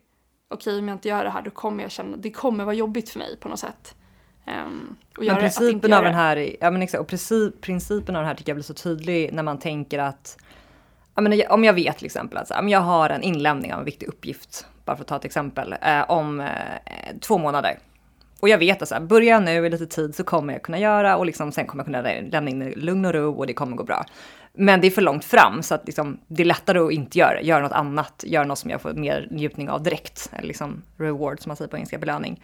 [0.50, 3.10] okay, om jag inte gör det här då kommer jag känna, det kommer vara jobbigt
[3.10, 3.96] för mig på något sätt.
[4.48, 8.36] Um, men principen av den här, ja men exakt, och princip, principen av den här
[8.36, 10.38] tycker jag blir så tydlig när man tänker att,
[11.16, 14.68] ja om jag vet till exempel att jag har en inlämning av en viktig uppgift,
[14.86, 16.48] bara för att ta ett exempel, eh, om eh,
[17.22, 17.80] två månader.
[18.40, 20.62] Och jag vet att så här, börjar jag nu i lite tid så kommer jag
[20.62, 23.48] kunna göra och liksom, sen kommer jag kunna lämna in i lugn och ro och
[23.48, 24.06] det kommer gå bra.
[24.54, 27.42] Men det är för långt fram så att liksom, det är lättare att inte göra
[27.42, 30.30] Göra något annat, göra något som jag får mer njutning av direkt.
[30.34, 32.42] Eller liksom reward som man säger på engelska, belöning.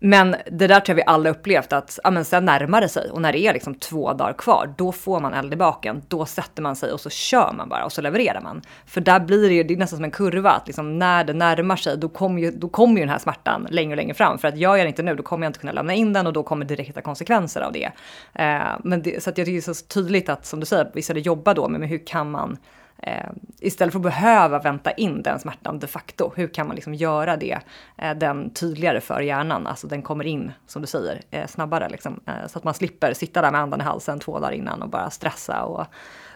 [0.00, 3.10] Men det där tror jag vi alla upplevt att ja, men sen närmar det sig
[3.10, 6.02] och när det är liksom två dagar kvar, då får man eld i baken.
[6.08, 8.62] Då sätter man sig och så kör man bara och så levererar man.
[8.86, 11.32] För där blir det ju, det är nästan som en kurva att liksom när det
[11.32, 14.38] närmar sig, då kommer ju, då kommer ju den här smärtan längre och längre fram.
[14.38, 16.26] För att jag gör det inte nu, då kommer jag inte kunna lämna in den
[16.26, 17.90] och då kommer direkta konsekvenser av det.
[18.34, 20.90] Eh, men det, så att jag tycker det är så tydligt att som du säger,
[20.94, 22.56] vissa det jobba då, men hur kan man
[23.06, 26.94] Eh, istället för att behöva vänta in den smärtan de facto, hur kan man liksom
[26.94, 27.58] göra det
[27.98, 29.66] eh, den tydligare för hjärnan?
[29.66, 32.20] Alltså den kommer in, som du säger, eh, snabbare liksom.
[32.26, 34.88] Eh, så att man slipper sitta där med andan i halsen två dagar innan och
[34.88, 35.86] bara stressa och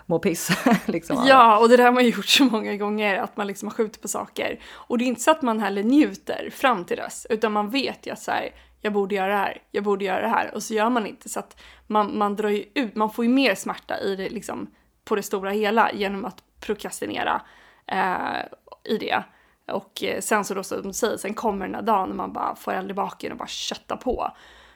[0.07, 0.51] må piss.
[0.87, 1.25] liksom.
[1.27, 4.03] Ja, och det där har man gjort så många gånger, att man liksom har skjutit
[4.03, 4.61] på saker.
[4.75, 8.07] Och det är inte så att man heller njuter fram till dess, utan man vet
[8.07, 8.51] ju att så här,
[8.81, 11.29] jag borde göra det här, jag borde göra det här och så gör man inte
[11.29, 14.71] så att man, man drar ju ut, man får ju mer smärta i det liksom
[15.09, 17.43] på det stora hela genom att prokrastinera
[17.87, 18.45] eh,
[18.85, 19.23] i det.
[19.67, 22.33] Och eh, sen så då som du säger, sen kommer den där dagen när man
[22.33, 24.31] bara får eld i baken och bara köttar på.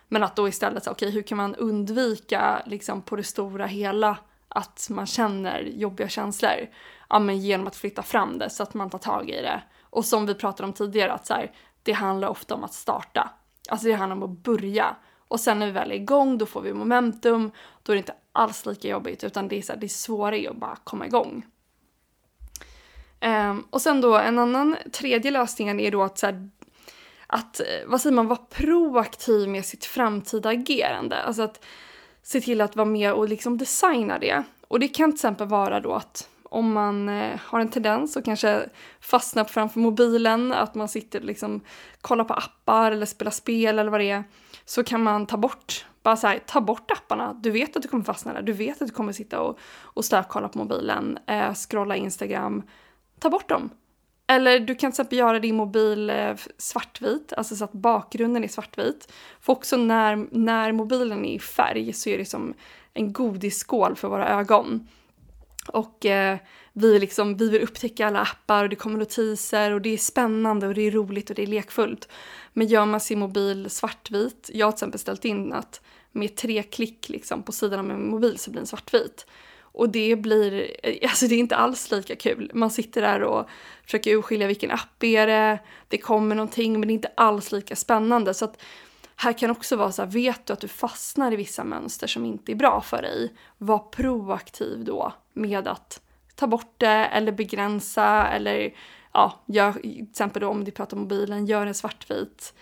[0.09, 4.18] Men att då istället, okej okay, hur kan man undvika liksom på det stora hela
[4.49, 6.68] att man känner jobbiga känslor?
[7.09, 9.62] Ja men genom att flytta fram det så att man tar tag i det.
[9.83, 13.31] Och som vi pratade om tidigare, att så här, det handlar ofta om att starta.
[13.71, 14.97] Alltså det handlar om att börja.
[15.33, 17.51] Och sen när vi väl är igång, då får vi momentum.
[17.83, 20.51] Då är det inte alls lika jobbigt, utan det är, så här, det är svårare
[20.51, 21.47] att bara komma igång.
[23.21, 26.51] Um, och sen då en annan tredje lösningen är då att så här,
[27.27, 31.23] att, eh, vad säger man, vara proaktiv med sitt framtida agerande.
[31.23, 31.64] Alltså att
[32.23, 34.42] se till att vara med och liksom designa det.
[34.68, 38.25] Och det kan till exempel vara då att om man eh, har en tendens att
[38.25, 38.68] kanske
[39.01, 41.61] fastna framför mobilen, att man sitter och liksom
[42.01, 44.25] kollar på appar eller spelar spel eller vad det är,
[44.64, 47.33] så kan man ta bort, bara så här, ta bort apparna.
[47.42, 50.05] Du vet att du kommer fastna där, du vet att du kommer sitta och, och
[50.29, 52.62] kolla på mobilen, eh, scrolla Instagram,
[53.18, 53.70] ta bort dem.
[54.27, 58.48] Eller du kan till exempel göra din mobil eh, svartvit, alltså så att bakgrunden är
[58.48, 59.12] svartvit.
[59.40, 62.55] För också när, när mobilen är i färg så är det som
[62.94, 64.88] en godisskål för våra ögon.
[65.68, 66.38] Och eh,
[66.72, 70.66] vi, liksom, vi vill upptäcka alla appar och det kommer notiser och det är spännande
[70.66, 72.08] och det är roligt och det är lekfullt.
[72.52, 75.80] Men gör man sin mobil svartvit, jag har till exempel ställt in att
[76.12, 79.26] med tre klick liksom, på sidan av min mobil så blir den svartvit.
[79.61, 82.50] Och det blir, eh, alltså det är inte alls lika kul.
[82.54, 83.48] Man sitter där och
[83.85, 85.58] försöker urskilja vilken app är det,
[85.88, 88.35] det kommer någonting men det är inte alls lika spännande.
[88.35, 88.62] Så att
[89.16, 92.24] här kan också vara så här, vet du att du fastnar i vissa mönster som
[92.24, 96.00] inte är bra för dig, var proaktiv då med att
[96.42, 98.74] ta bort det eller begränsa eller
[99.12, 102.55] ja, gör, till exempel då om du pratar om mobilen, gör den svartvit.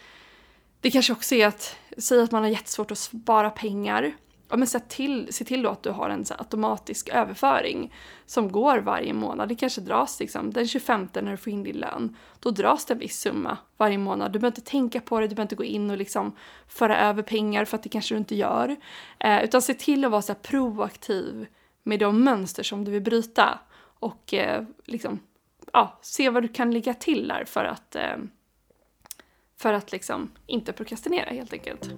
[0.80, 4.12] Det kanske också är att, säg att man har jättesvårt att spara pengar
[4.50, 7.94] ja, men se, till, se till då att du har en så automatisk överföring
[8.26, 9.48] som går varje månad.
[9.48, 12.16] Det kanske dras liksom, den 25 när du får in din lön.
[12.40, 14.32] Då dras det en viss summa varje månad.
[14.32, 16.36] Du behöver inte tänka på det, du behöver inte gå in och liksom
[16.68, 18.76] föra över pengar för att det kanske du inte gör.
[19.18, 21.46] Eh, utan se till att vara så proaktiv
[21.82, 23.58] med de mönster som du vill bryta.
[24.00, 25.20] Och eh, liksom,
[25.72, 28.16] ja, se vad du kan lägga till där för att, eh,
[29.56, 31.90] för att liksom inte prokrastinera helt enkelt.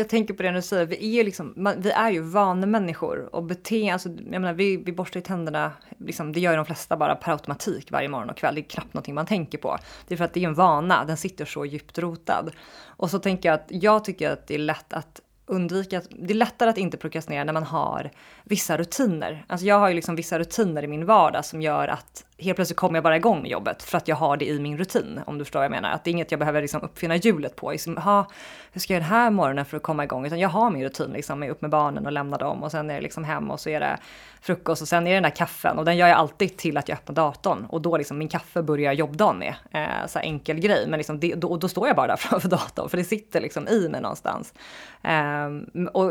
[0.00, 3.42] Jag tänker på det du säger, vi är ju liksom, vi är ju vanemänniskor och
[3.42, 6.96] beteende, alltså, jag menar vi, vi borstar ju tänderna, liksom, det gör ju de flesta
[6.96, 9.78] bara per automatik varje morgon och kväll, det är knappt någonting man tänker på.
[10.08, 12.50] Det är för att det är en vana, den sitter så djupt rotad.
[12.86, 16.36] Och så tänker jag att jag tycker att det är lätt att undvika, det är
[16.36, 18.10] lättare att inte prokrastinera när man har
[18.44, 19.44] vissa rutiner.
[19.48, 22.76] Alltså jag har ju liksom vissa rutiner i min vardag som gör att helt plötsligt
[22.76, 25.20] kommer jag bara igång med jobbet för att jag har det i min rutin.
[25.26, 25.90] Om du förstår vad jag menar.
[25.90, 27.70] Att det är inget jag behöver liksom uppfinna hjulet på.
[27.70, 28.26] Liksom, ha,
[28.72, 30.26] hur ska jag göra den här morgonen för att komma igång?
[30.26, 32.90] Utan jag har min rutin liksom med upp med barnen och lämna dem och sen
[32.90, 33.98] är det liksom hem och så är det
[34.40, 36.88] frukost och sen är det den där kaffen och den gör jag alltid till att
[36.88, 39.54] jag öppnar datorn och då liksom min kaffe börjar jobbdagen med.
[39.70, 42.88] Eh, så enkel grej, men liksom det, då, då, står jag bara där framför datorn
[42.88, 44.54] för det sitter liksom i mig någonstans.
[45.02, 45.48] Eh,
[45.92, 46.10] och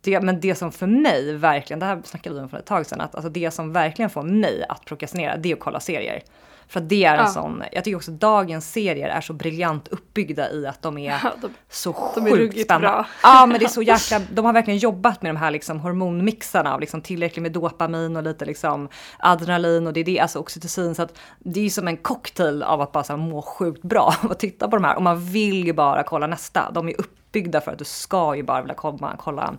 [0.00, 2.86] det, men det som för mig verkligen, det här snackade vi om för ett tag
[2.86, 6.22] sedan, att alltså det som verkligen får mig att prokrastinera, det är att kolla serier.
[6.68, 7.26] För att det är en ja.
[7.26, 11.32] sån, jag tycker också dagens serier är så briljant uppbyggda i att de är ja,
[11.42, 12.88] de, så sjukt spännande.
[12.88, 13.06] Bra.
[13.22, 16.74] Ja men det är så jäkla, de har verkligen jobbat med de här liksom hormonmixarna
[16.74, 20.94] av liksom tillräckligt med dopamin och lite liksom adrenalin och det är det, alltså oxytocin.
[20.94, 24.38] Så att det är som en cocktail av att bara så må sjukt bra att
[24.38, 24.96] titta på de här.
[24.96, 26.70] Och man vill ju bara kolla nästa.
[26.70, 29.54] De är uppbyggda för att du ska ju bara vilja komma, kolla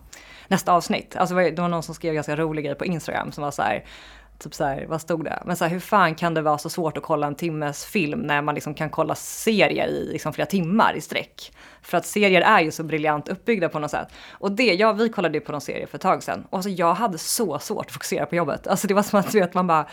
[0.48, 1.16] nästa avsnitt.
[1.16, 3.86] Alltså det var någon som skrev ganska rolig grej på Instagram som var så här,
[4.40, 5.44] typ så här, vad stod det?
[5.46, 8.20] Men så här, hur fan kan det vara så svårt att kolla en timmes film
[8.20, 11.52] när man liksom kan kolla serier i liksom flera timmar i sträck?
[11.82, 14.08] För att serier är ju så briljant uppbyggda på något sätt.
[14.32, 16.70] Och det, ja vi kollade ju på någon serie för ett tag sedan och alltså
[16.70, 18.68] jag hade så svårt att fokusera på jobbet.
[18.68, 19.86] Alltså det var som att du vet man bara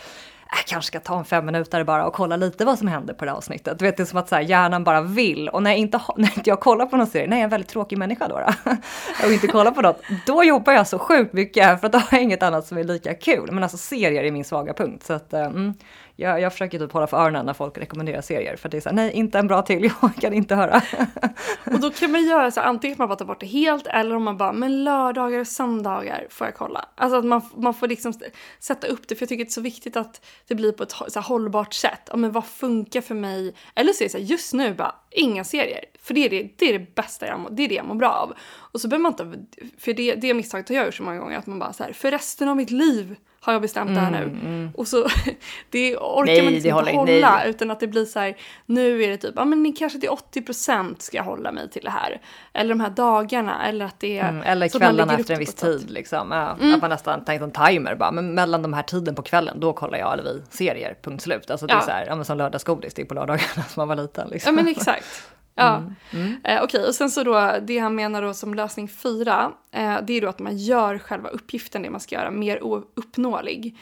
[0.49, 3.25] jag kanske ska ta en fem minuter bara och kolla lite vad som händer på
[3.25, 3.79] det här avsnittet.
[3.79, 5.49] Du vet, det är som att så här, hjärnan bara vill.
[5.49, 7.49] Och när, jag inte, när inte jag kollar på någon serie, när jag är en
[7.49, 8.71] väldigt tråkig människa då, då
[9.25, 12.07] och inte kollar på något, då jobbar jag så sjukt mycket för att då har
[12.11, 13.49] jag inget annat som är lika kul.
[13.51, 15.05] Men alltså serier är min svaga punkt.
[15.05, 15.73] Så att, eh, mm,
[16.19, 18.95] jag, jag försöker typ hålla för öronen när folk rekommenderar serier för det är såhär,
[18.95, 20.81] nej inte en bra till, jag kan inte höra.
[21.65, 24.15] och då kan man göra så antingen att man bara tar bort det helt eller
[24.15, 26.85] om man bara, men lördagar och söndagar får jag kolla.
[26.95, 28.13] Alltså att man, man får liksom
[28.59, 30.91] sätta upp det för jag tycker det är så viktigt att det blir på ett
[30.91, 32.01] så här, hållbart sätt.
[32.09, 33.55] Ja, men vad funkar för mig?
[33.75, 35.85] Eller så är det så här, just nu bara, inga serier.
[36.01, 37.95] För det är det, det, är det bästa jag, mår, det är det jag mår
[37.95, 38.33] bra av.
[38.71, 39.45] Och så behöver man inte,
[39.79, 41.93] för det, det misstaget har jag gjort så många gånger att man bara så här,
[41.93, 43.15] för resten av mitt liv
[43.47, 44.17] har jag bestämt det här nu.
[44.17, 44.71] Mm, mm.
[44.75, 45.07] Och så
[45.69, 47.49] det orkar nej, man liksom inte hålla nej.
[47.49, 50.95] utan att det blir så här, nu är det typ, ja men kanske till 80%
[50.99, 52.21] ska jag hålla mig till det här.
[52.53, 54.29] Eller de här dagarna eller att det är...
[54.29, 56.31] Mm, eller kvällarna efter en viss tid liksom.
[56.31, 56.75] Ja, mm.
[56.75, 59.73] Att man nästan tänkt en timer bara, men mellan de här tiden på kvällen då
[59.73, 61.51] kollar jag eller vi serier, punkt slut.
[61.51, 63.87] Alltså det är så här, ja men som lördagsgodis, det är på lördagarna som man
[63.87, 64.55] var liten liksom.
[64.55, 65.29] Ja men exakt.
[65.57, 65.95] Ja, mm.
[66.11, 66.31] mm.
[66.43, 66.87] eh, okej okay.
[66.87, 70.27] och sen så då det han menar då som lösning fyra, eh, det är då
[70.27, 72.59] att man gör själva uppgiften, det man ska göra, mer
[72.95, 73.77] uppnåelig.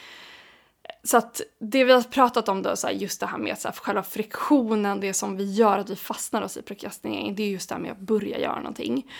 [1.04, 3.68] Så att det vi har pratat om då, så här, just det här med så
[3.68, 7.48] här, själva friktionen, det som vi gör att vi fastnar oss i prokrastinering, det är
[7.48, 9.12] just det här med att börja göra någonting.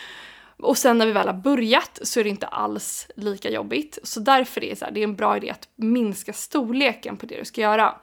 [0.58, 4.00] Och sen när vi väl har börjat så är det inte alls lika jobbigt.
[4.04, 7.26] Så därför är det, så här, det är en bra idé att minska storleken på
[7.26, 7.96] det du ska göra.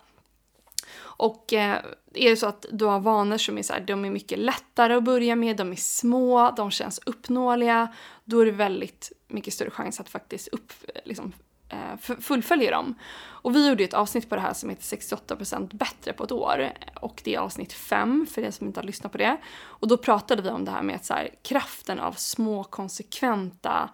[1.23, 1.79] Och eh,
[2.15, 4.95] är det så att du har vanor som är så här, de är mycket lättare
[4.95, 9.71] att börja med, de är små, de känns uppnåeliga, då är det väldigt mycket större
[9.71, 11.33] chans att faktiskt upp, eh, liksom,
[11.69, 12.95] eh, fullfölja dem.
[13.23, 16.73] Och vi gjorde ett avsnitt på det här som heter 68% bättre på ett år.
[17.01, 19.37] Och det är avsnitt 5 för er som inte har lyssnat på det.
[19.61, 23.91] Och då pratade vi om det här med att så här, kraften av små konsekventa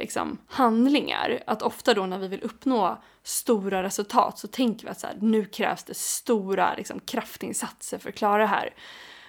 [0.00, 1.42] liksom, handlingar.
[1.46, 5.16] Att ofta då när vi vill uppnå stora resultat så tänker vi att så här,
[5.20, 8.74] nu krävs det stora liksom, kraftinsatser för att klara det här.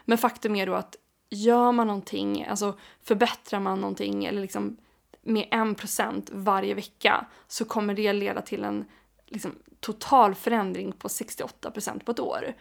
[0.06, 0.96] Men faktum är då att
[1.30, 4.78] gör man någonting, alltså förbättrar man någonting eller liksom
[5.22, 8.86] med en procent varje vecka så kommer det leda till en
[9.28, 12.54] liksom, total förändring på 68 procent på ett år.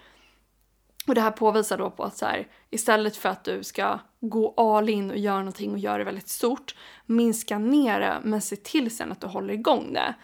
[1.07, 4.55] Och det här påvisar då på att så här, istället för att du ska gå
[4.57, 6.75] all in och göra någonting och göra det väldigt stort,
[7.07, 10.15] minska ner det men se till sen att du håller igång det.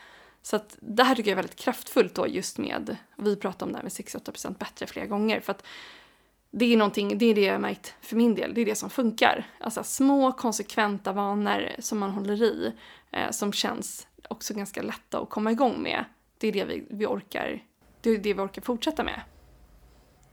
[0.43, 3.73] Så att det här tycker jag är väldigt kraftfullt då just med, vi pratar om
[3.73, 5.67] det här med 68% bättre flera gånger för att
[6.51, 8.91] det är någonting, det är det jag märkt för min del, det är det som
[8.91, 9.47] funkar.
[9.61, 12.73] Alltså små konsekventa vanor som man håller i,
[13.11, 16.05] eh, som känns också ganska lätta att komma igång med.
[16.39, 17.63] Det är det vi, vi orkar,
[18.01, 19.21] det är det vi orkar fortsätta med.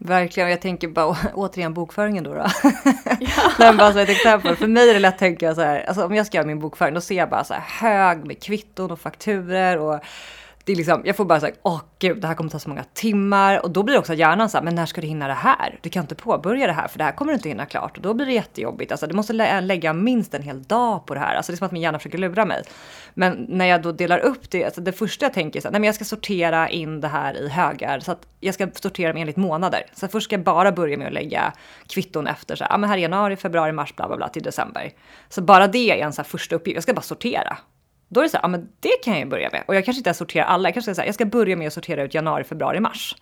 [0.06, 2.34] Verkligen, jag tänker bara återigen bokföringen då.
[2.34, 2.46] då.
[3.20, 3.52] Ja.
[3.58, 4.56] Men bara så ett exempel.
[4.56, 6.58] För mig är det lätt att tänka så här, alltså om jag ska göra min
[6.58, 10.00] bokföring då ser jag bara så här hög med kvitton och fakturer och
[10.64, 12.84] det är liksom, jag får bara säga, åh gud, det här kommer ta så många
[12.84, 15.78] timmar och då blir också hjärnan så här, men när ska du hinna det här?
[15.82, 18.02] Du kan inte påbörja det här för det här kommer du inte hinna klart och
[18.02, 18.92] då blir det jättejobbigt.
[18.92, 21.34] Alltså du måste lä lägga minst en hel dag på det här.
[21.34, 22.62] Alltså det är som att min hjärna försöker lura mig.
[23.14, 25.72] Men när jag då delar upp det, alltså det första jag tänker är så här,
[25.72, 29.12] nej men jag ska sortera in det här i högar så att jag ska sortera
[29.12, 29.86] dem enligt månader.
[29.94, 31.52] Så först ska jag bara börja med att lägga
[31.86, 34.42] kvitton efter så här, ja men här är januari, februari, mars, bla bla bla till
[34.42, 34.90] december.
[35.28, 36.74] Så bara det är en så här första uppgift.
[36.74, 37.58] Jag ska bara sortera.
[38.14, 39.64] Då är det så här, ja men det kan jag ju börja med.
[39.66, 41.72] Och jag kanske inte sorterar alla, jag kanske ska säga, jag ska börja med att
[41.72, 43.16] sortera ut januari, februari, mars.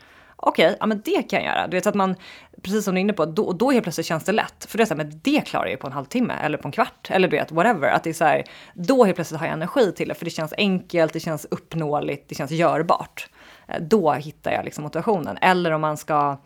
[0.44, 1.66] Okej, okay, ja men det kan jag göra.
[1.66, 2.14] Du vet så att man,
[2.62, 4.66] precis som du är inne på, då, då helt plötsligt känns det lätt.
[4.68, 6.68] För det är så här, men det klarar jag ju på en halvtimme eller på
[6.68, 7.88] en kvart eller du vet whatever.
[7.88, 10.30] Att det är så här, då helt plötsligt har jag energi till det för det
[10.30, 13.28] känns enkelt, det känns uppnåeligt, det känns görbart.
[13.68, 15.38] Eh, då hittar jag liksom motivationen.
[15.40, 16.38] Eller om man ska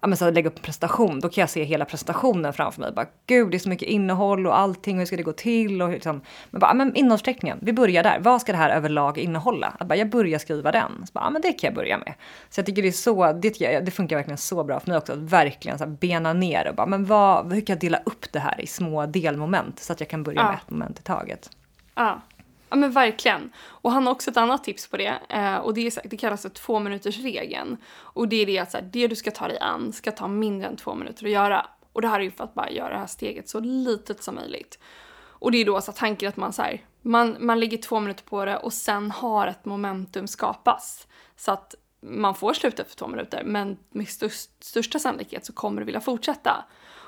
[0.00, 2.92] ja, men så lägga upp en prestation, då kan jag se hela presentationen framför mig.
[2.92, 5.82] Bara, Gud, det är så mycket innehåll och allting, hur ska det gå till?
[5.82, 8.18] Och liksom, men bara, men innehållsteckningen, vi börjar där.
[8.20, 9.66] Vad ska det här överlag innehålla?
[9.78, 11.06] Att bara, jag börjar skriva den.
[11.06, 12.14] Så bara, ja, men det kan jag börja med.
[12.50, 15.12] Så jag tycker det är så, det, det funkar verkligen så bra för mig också,
[15.12, 18.32] att verkligen så här, bena ner och bara, men vad, hur kan jag dela upp
[18.32, 20.48] det här i små delmoment så att jag kan börja ja.
[20.48, 21.50] med ett moment i taget?
[21.94, 22.20] Ja.
[22.68, 23.52] Ja men verkligen.
[23.58, 26.42] Och han har också ett annat tips på det eh, och det, är, det kallas
[26.42, 27.76] för två minuters regeln.
[27.96, 30.28] Och det är det att så här, det du ska ta dig an ska ta
[30.28, 31.66] mindre än två minuter att göra.
[31.92, 34.34] Och det här är ju för att bara göra det här steget så litet som
[34.34, 34.78] möjligt.
[35.38, 38.24] Och det är då så tanken att man så här, man, man lägger två minuter
[38.24, 41.06] på det och sen har ett momentum skapas.
[41.36, 45.80] Så att man får sluta för två minuter men med störst, största sannolikhet så kommer
[45.80, 46.64] du vilja fortsätta.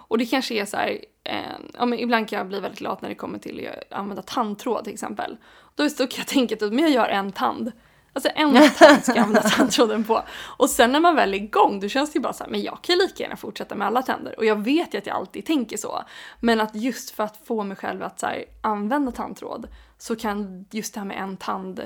[0.09, 1.37] Och det kanske är så här, eh,
[1.75, 4.85] ja, men ibland kan jag bli väldigt lat när det kommer till att använda tandtråd
[4.85, 5.37] till exempel.
[5.75, 7.73] Då, då kan jag tänka att jag gör en tand.
[8.13, 10.23] Alltså en tand ska jag använda tandtråden på.
[10.57, 12.63] Och sen när man väl är igång då känns det ju bara så här, men
[12.63, 14.39] jag kan ju lika gärna fortsätta med alla tänder.
[14.39, 16.05] Och jag vet ju att jag alltid tänker så.
[16.41, 19.69] Men att just för att få mig själv att så här, använda tandtråd
[19.99, 21.79] så kan just det här med en tand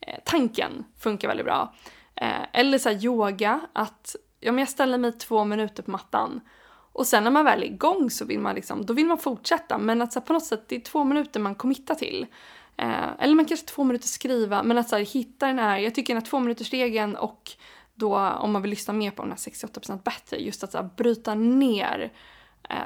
[0.00, 1.74] eh, tanken funka väldigt bra.
[2.14, 6.40] Eh, eller så här, yoga, att ja, men jag ställer mig två minuter på mattan
[6.92, 9.78] och sen när man väl är igång så vill man liksom, då vill man fortsätta.
[9.78, 12.26] Men att så här, på något sätt, det är två minuter man committar till.
[12.76, 15.94] Eh, eller man kanske två minuter skriva, men att så här, hitta den här, jag
[15.94, 17.50] tycker den här två minuters regeln och
[17.94, 20.90] då om man vill lyssna mer på den här 68% bättre, just att så här,
[20.96, 22.12] bryta ner
[22.68, 22.76] eh,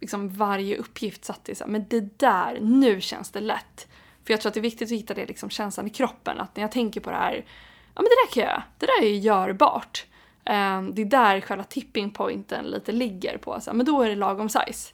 [0.00, 3.40] liksom varje uppgift så att det är så här, men det där, nu känns det
[3.40, 3.88] lätt.
[4.24, 6.56] För jag tror att det är viktigt att hitta det liksom känslan i kroppen, att
[6.56, 7.44] när jag tänker på det här,
[7.94, 10.06] ja men det där kan jag, det där är görbart.
[10.44, 13.60] Ehm, det är där själva tipping pointen lite ligger på.
[13.60, 14.92] Så, men då är det lagom size.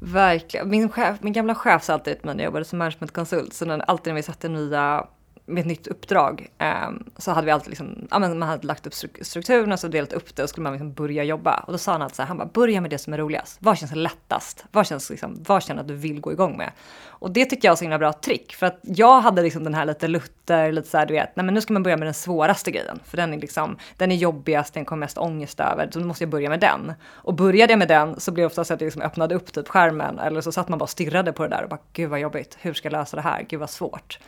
[0.00, 0.70] Verkligen.
[0.70, 3.64] Min, chef, min gamla chef sa alltid till mig när jag jobbade som managementkonsult, så
[3.64, 5.06] när, alltid när vi satte nya
[5.46, 8.86] med ett nytt uppdrag eh, så hade vi alltid liksom, ja, men man hade lagt
[8.86, 11.64] upp strukturen och så delat upp det och skulle man liksom börja jobba.
[11.66, 13.58] Och då sa han att så här, han bara, börja med det som är roligast.
[13.60, 14.64] Vad känns lättast?
[14.72, 16.72] Vad känns liksom, vad känner att du vill gå igång med?
[17.18, 19.74] Och det tycker jag var så himla bra trick för att jag hade liksom den
[19.74, 22.06] här lite lutter, lite så här, du vet, nej men nu ska man börja med
[22.06, 25.88] den svåraste grejen för den är liksom, den är jobbigast, den kommer mest ångest över,
[25.92, 26.92] så nu måste jag börja med den.
[27.10, 29.68] Och började jag med den så blev det oftast att jag liksom öppnade upp typ
[29.68, 32.20] skärmen eller så satt man bara och stirrade på det där och bara, gud vad
[32.20, 34.18] jobbigt, hur ska jag lösa det här, gud vad svårt.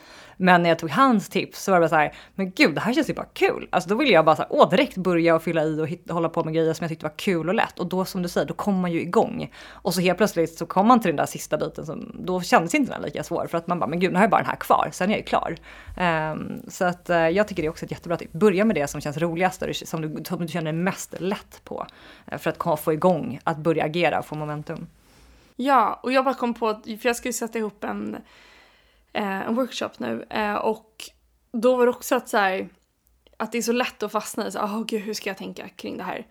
[0.40, 2.80] Men när jag tog hans tips så var det bara så här, men gud det
[2.80, 3.68] här känns ju bara kul.
[3.70, 6.14] Alltså då ville jag bara så här, åh direkt börja och fylla i och hitta,
[6.14, 7.78] hålla på med grejer som jag tyckte var kul och lätt.
[7.78, 9.52] Och då som du säger, då kom man ju igång.
[9.70, 12.74] Och så helt plötsligt så kom man till den där sista biten som, då kändes
[12.78, 13.46] inte den lika svår.
[13.46, 15.12] För att man bara, men gud nu har jag bara den här kvar, sen är
[15.12, 15.56] jag ju klar.
[16.32, 18.32] Um, så att uh, jag tycker det är också ett jättebra tips.
[18.32, 21.86] Börja med det som känns roligast och som du, som du känner mest lätt på.
[22.32, 24.86] Uh, för att få igång, att börja agera och få momentum.
[25.56, 28.16] Ja, och jag bara kom på, för jag ska ju sätta ihop en
[29.12, 30.26] eh, en workshop nu
[30.62, 31.10] och
[31.52, 32.68] då var det också att så här,
[33.36, 35.68] att det är så lätt att fastna i så oh, gud hur ska jag tänka
[35.68, 36.26] kring det här?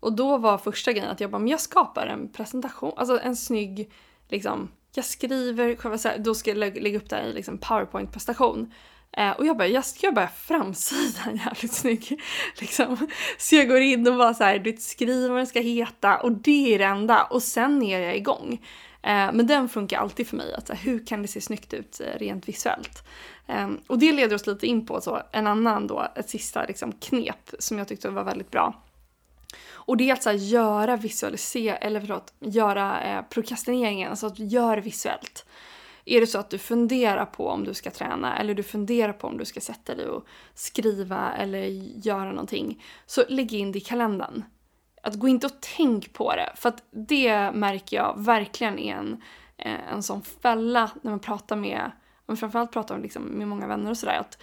[0.00, 3.36] Och då var första grejen att jag bara, men jag skapar en presentation, alltså en
[3.36, 3.92] snygg
[4.28, 8.72] liksom, jag skriver, då ska jag lägga upp det här i liksom powerpoint-prestation.
[9.16, 12.20] Eh, och jag bara, jag ska göra framsidan jävligt snygg.
[12.60, 13.08] Liksom.
[13.38, 16.32] Så jag går in och bara så här, du skriver vad den ska heta och
[16.32, 17.24] det är det enda.
[17.24, 18.66] Och sen är jag igång.
[19.02, 20.54] Eh, men den funkar alltid för mig.
[20.54, 23.08] Att, hur kan det se snyggt ut eh, rent visuellt?
[23.46, 26.92] Eh, och det leder oss lite in på så, en annan då, ett sista liksom,
[26.92, 28.82] knep som jag tyckte var väldigt bra.
[29.84, 34.38] Och det är att så här, göra visualisera, eller förlåt, göra eh, prokrastineringen, alltså att
[34.38, 35.46] göra det visuellt.
[36.04, 39.26] Är det så att du funderar på om du ska träna eller du funderar på
[39.26, 41.62] om du ska sätta dig och skriva eller
[42.06, 44.44] göra någonting, så lägg in det i kalendern
[45.02, 46.52] att gå inte och tänk på det.
[46.56, 49.22] För att det märker jag verkligen är en,
[49.56, 51.90] eh, en sån fälla när man pratar med,
[52.26, 54.38] men framförallt pratar liksom med många vänner och sådär, att,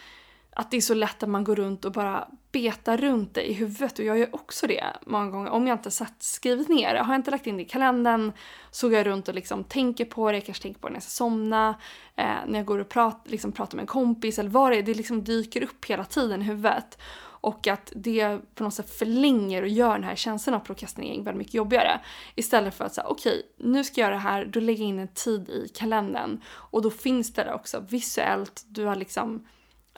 [0.60, 3.54] att det är så lätt att man går runt och bara betar runt det i
[3.54, 7.00] huvudet och jag gör också det många gånger om jag inte satt skrivit ner det.
[7.00, 8.32] Har jag inte lagt in det i kalendern
[8.72, 10.96] så går jag runt och liksom tänker på det, jag kanske tänker på det när
[10.96, 11.70] jag ska somna,
[12.16, 14.84] eh, när jag går och prat, liksom pratar med en kompis eller vad det är,
[14.84, 16.98] det liksom dyker upp hela tiden i huvudet.
[17.42, 21.38] Och att det på något sätt förlänger och gör den här känslan av prokrastinering väldigt
[21.38, 22.00] mycket jobbigare.
[22.36, 24.90] Istället för att säga okej, okay, nu ska jag göra det här, då lägger jag
[24.90, 26.42] in en tid i kalendern.
[26.48, 29.46] Och då finns det där också visuellt, du har liksom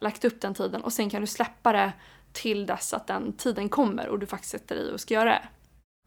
[0.02, 1.92] lagt upp den tiden och sen kan du släppa det
[2.32, 5.44] till dess att den tiden kommer och du faktiskt sätter dig och ska göra det.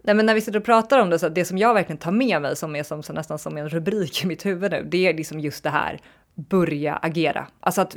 [0.03, 2.13] Nej, men när vi sitter och pratar om det, så det som jag verkligen tar
[2.13, 5.07] med mig som är som, så nästan som en rubrik i mitt huvud nu, det
[5.07, 6.01] är liksom just det här
[6.35, 7.47] börja agera.
[7.61, 7.97] Alltså att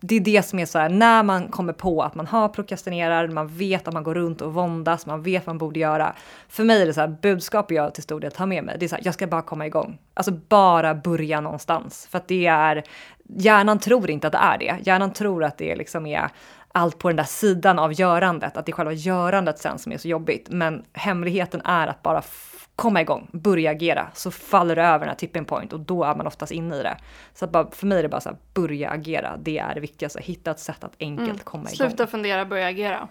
[0.00, 3.28] det är det som är så här, när man kommer på att man har prokrastinerar,
[3.28, 6.14] man vet att man går runt och våndas, man vet vad man borde göra.
[6.48, 8.86] För mig är det så här, budskap jag till stor del tar med mig, det
[8.86, 9.98] är så här, jag ska bara komma igång.
[10.14, 12.06] Alltså bara börja någonstans.
[12.10, 12.82] För att det är,
[13.24, 14.76] hjärnan tror inte att det är det.
[14.86, 16.28] Hjärnan tror att det liksom är
[16.76, 19.98] allt på den där sidan av görandet, att det är själva görandet sen som är
[19.98, 20.48] så jobbigt.
[20.50, 22.22] Men hemligheten är att bara
[22.76, 26.14] komma igång, börja agera, så faller det över den här tipping point och då är
[26.14, 26.96] man oftast inne i det.
[27.34, 29.80] Så att bara, för mig är det bara så här, börja agera, det är det
[29.80, 30.20] viktigaste.
[30.22, 31.38] Hitta ett sätt att enkelt mm.
[31.38, 31.88] komma igång.
[31.88, 33.08] Sluta fundera, börja agera.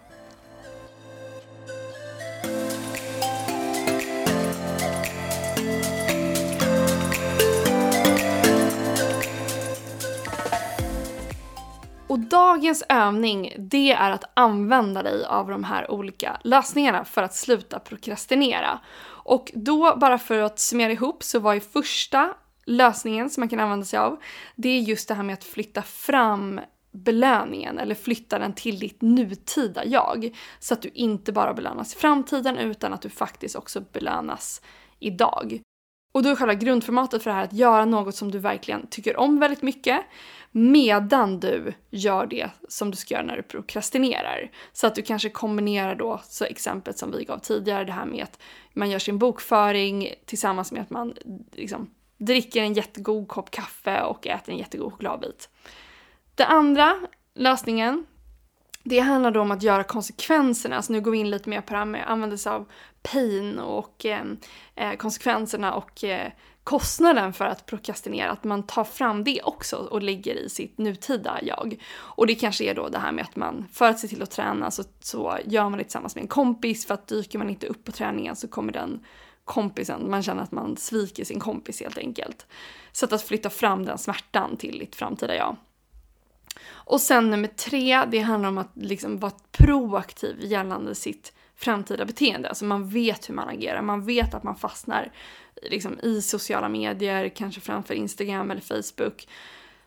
[12.13, 17.35] Och dagens övning, det är att använda dig av de här olika lösningarna för att
[17.35, 18.79] sluta prokrastinera.
[19.05, 22.33] Och då, bara för att summera ihop, så var ju första
[22.65, 24.19] lösningen som man kan använda sig av,
[24.55, 26.61] det är just det här med att flytta fram
[26.91, 30.37] belöningen eller flytta den till ditt nutida jag.
[30.59, 34.61] Så att du inte bara belönas i framtiden utan att du faktiskt också belönas
[34.99, 35.61] idag.
[36.13, 39.17] Och då är själva grundformatet för det här att göra något som du verkligen tycker
[39.17, 40.01] om väldigt mycket
[40.51, 44.51] medan du gör det som du ska göra när du prokrastinerar.
[44.73, 48.23] Så att du kanske kombinerar då, så exemplet som vi gav tidigare, det här med
[48.23, 48.39] att
[48.73, 51.13] man gör sin bokföring tillsammans med att man
[51.51, 55.49] liksom dricker en jättegod kopp kaffe och äter en jättegod chokladbit.
[56.35, 56.95] Den andra
[57.33, 58.05] lösningen,
[58.83, 61.73] det handlar då om att göra konsekvenserna, alltså nu går vi in lite mer på
[61.73, 62.65] det här med att använda sig av
[63.01, 64.23] pain och eh,
[64.75, 66.31] eh, konsekvenserna och eh,
[66.63, 71.39] kostnaden för att prokrastinera, att man tar fram det också och lägger i sitt nutida
[71.41, 71.83] jag.
[71.95, 74.31] Och det kanske är då det här med att man, för att se till att
[74.31, 77.67] träna så, så gör man det tillsammans med en kompis för att dyker man inte
[77.67, 79.05] upp på träningen så kommer den
[79.45, 82.45] kompisen, man känner att man sviker sin kompis helt enkelt.
[82.91, 85.55] Så att, att flytta fram den smärtan till ditt framtida jag.
[86.85, 92.49] Och sen nummer tre, det handlar om att liksom vara proaktiv gällande sitt framtida beteende.
[92.49, 95.11] Alltså man vet hur man agerar, man vet att man fastnar
[95.61, 99.27] liksom, i sociala medier, kanske framför Instagram eller Facebook.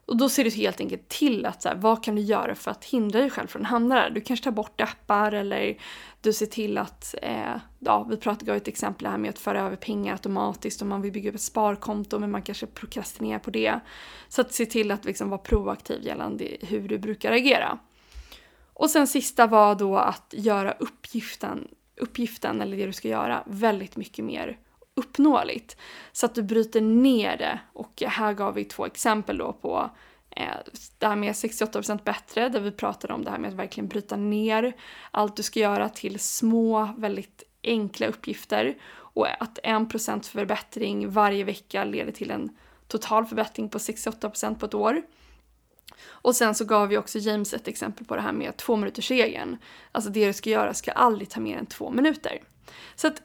[0.07, 2.71] Och då ser du helt enkelt till att så här, vad kan du göra för
[2.71, 4.11] att hindra dig själv från att hamna där?
[4.11, 5.79] Du kanske tar bort appar eller
[6.21, 9.61] du ser till att, eh, ja vi pratade ju ett exempel här med att föra
[9.61, 13.51] över pengar automatiskt om man vill bygga upp ett sparkonto men man kanske prokrastinerar på
[13.51, 13.81] det.
[14.29, 17.79] Så att se till att liksom vara proaktiv gällande hur du brukar agera.
[18.73, 21.69] Och sen sista var då att göra uppgiften,
[22.01, 24.59] uppgiften eller det du ska göra väldigt mycket mer
[24.97, 25.77] uppnåeligt.
[26.13, 27.59] Så att du bryter ner det.
[27.73, 29.91] Och här gav vi två exempel då på
[30.31, 30.57] eh,
[30.99, 34.17] det här med 68% bättre, där vi pratade om det här med att verkligen bryta
[34.17, 34.73] ner
[35.11, 38.79] allt du ska göra till små, väldigt enkla uppgifter.
[38.89, 42.57] Och att 1% förbättring varje vecka leder till en
[42.89, 45.03] total förbättring på 68% på ett år.
[46.09, 49.11] Och sen så gav vi också James ett exempel på det här med två minuters
[49.11, 49.57] regeln.
[49.93, 52.43] Alltså det du ska göra ska aldrig ta mer än två minuter.
[52.95, 53.23] Så att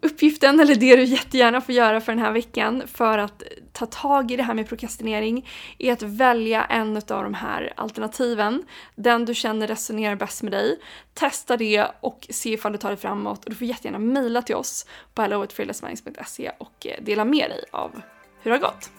[0.00, 3.42] uppgiften, eller det du jättegärna får göra för den här veckan för att
[3.72, 5.48] ta tag i det här med prokrastinering
[5.78, 8.62] är att välja en av de här alternativen.
[8.94, 10.78] Den du känner resonerar bäst med dig.
[11.14, 13.44] Testa det och se ifall du tar dig framåt.
[13.44, 18.02] Och du får jättegärna mejla till oss på hello.fearlessminds.se och dela med dig av
[18.42, 18.90] hur det har gått.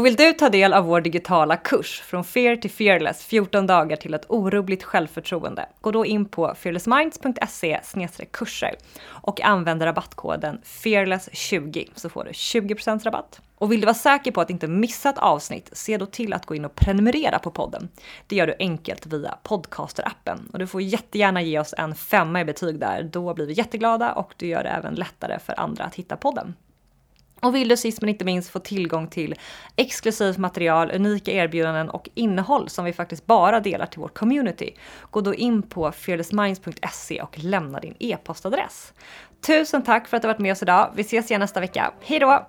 [0.00, 3.96] Och vill du ta del av vår digitala kurs Från Fear till Fearless 14 dagar
[3.96, 5.66] till ett orubbligt självförtroende?
[5.80, 7.80] Gå då in på fearlessminds.se
[8.30, 8.74] kurser
[9.04, 13.40] och använd rabattkoden fearless20 så får du 20% rabatt.
[13.58, 16.46] Och vill du vara säker på att inte missa ett avsnitt, se då till att
[16.46, 17.88] gå in och prenumerera på podden.
[18.26, 22.44] Det gör du enkelt via Podcaster-appen och du får jättegärna ge oss en femma i
[22.44, 23.02] betyg där.
[23.02, 26.54] Då blir vi jätteglada och du gör det även lättare för andra att hitta podden.
[27.40, 29.34] Och vill du sist men inte minst få tillgång till
[29.76, 34.74] exklusivt material, unika erbjudanden och innehåll som vi faktiskt bara delar till vårt community,
[35.10, 38.92] gå då in på fearlessminds.se och lämna din e-postadress.
[39.46, 40.90] Tusen tack för att du varit med oss idag.
[40.94, 41.92] Vi ses igen nästa vecka.
[42.00, 42.46] Hej då!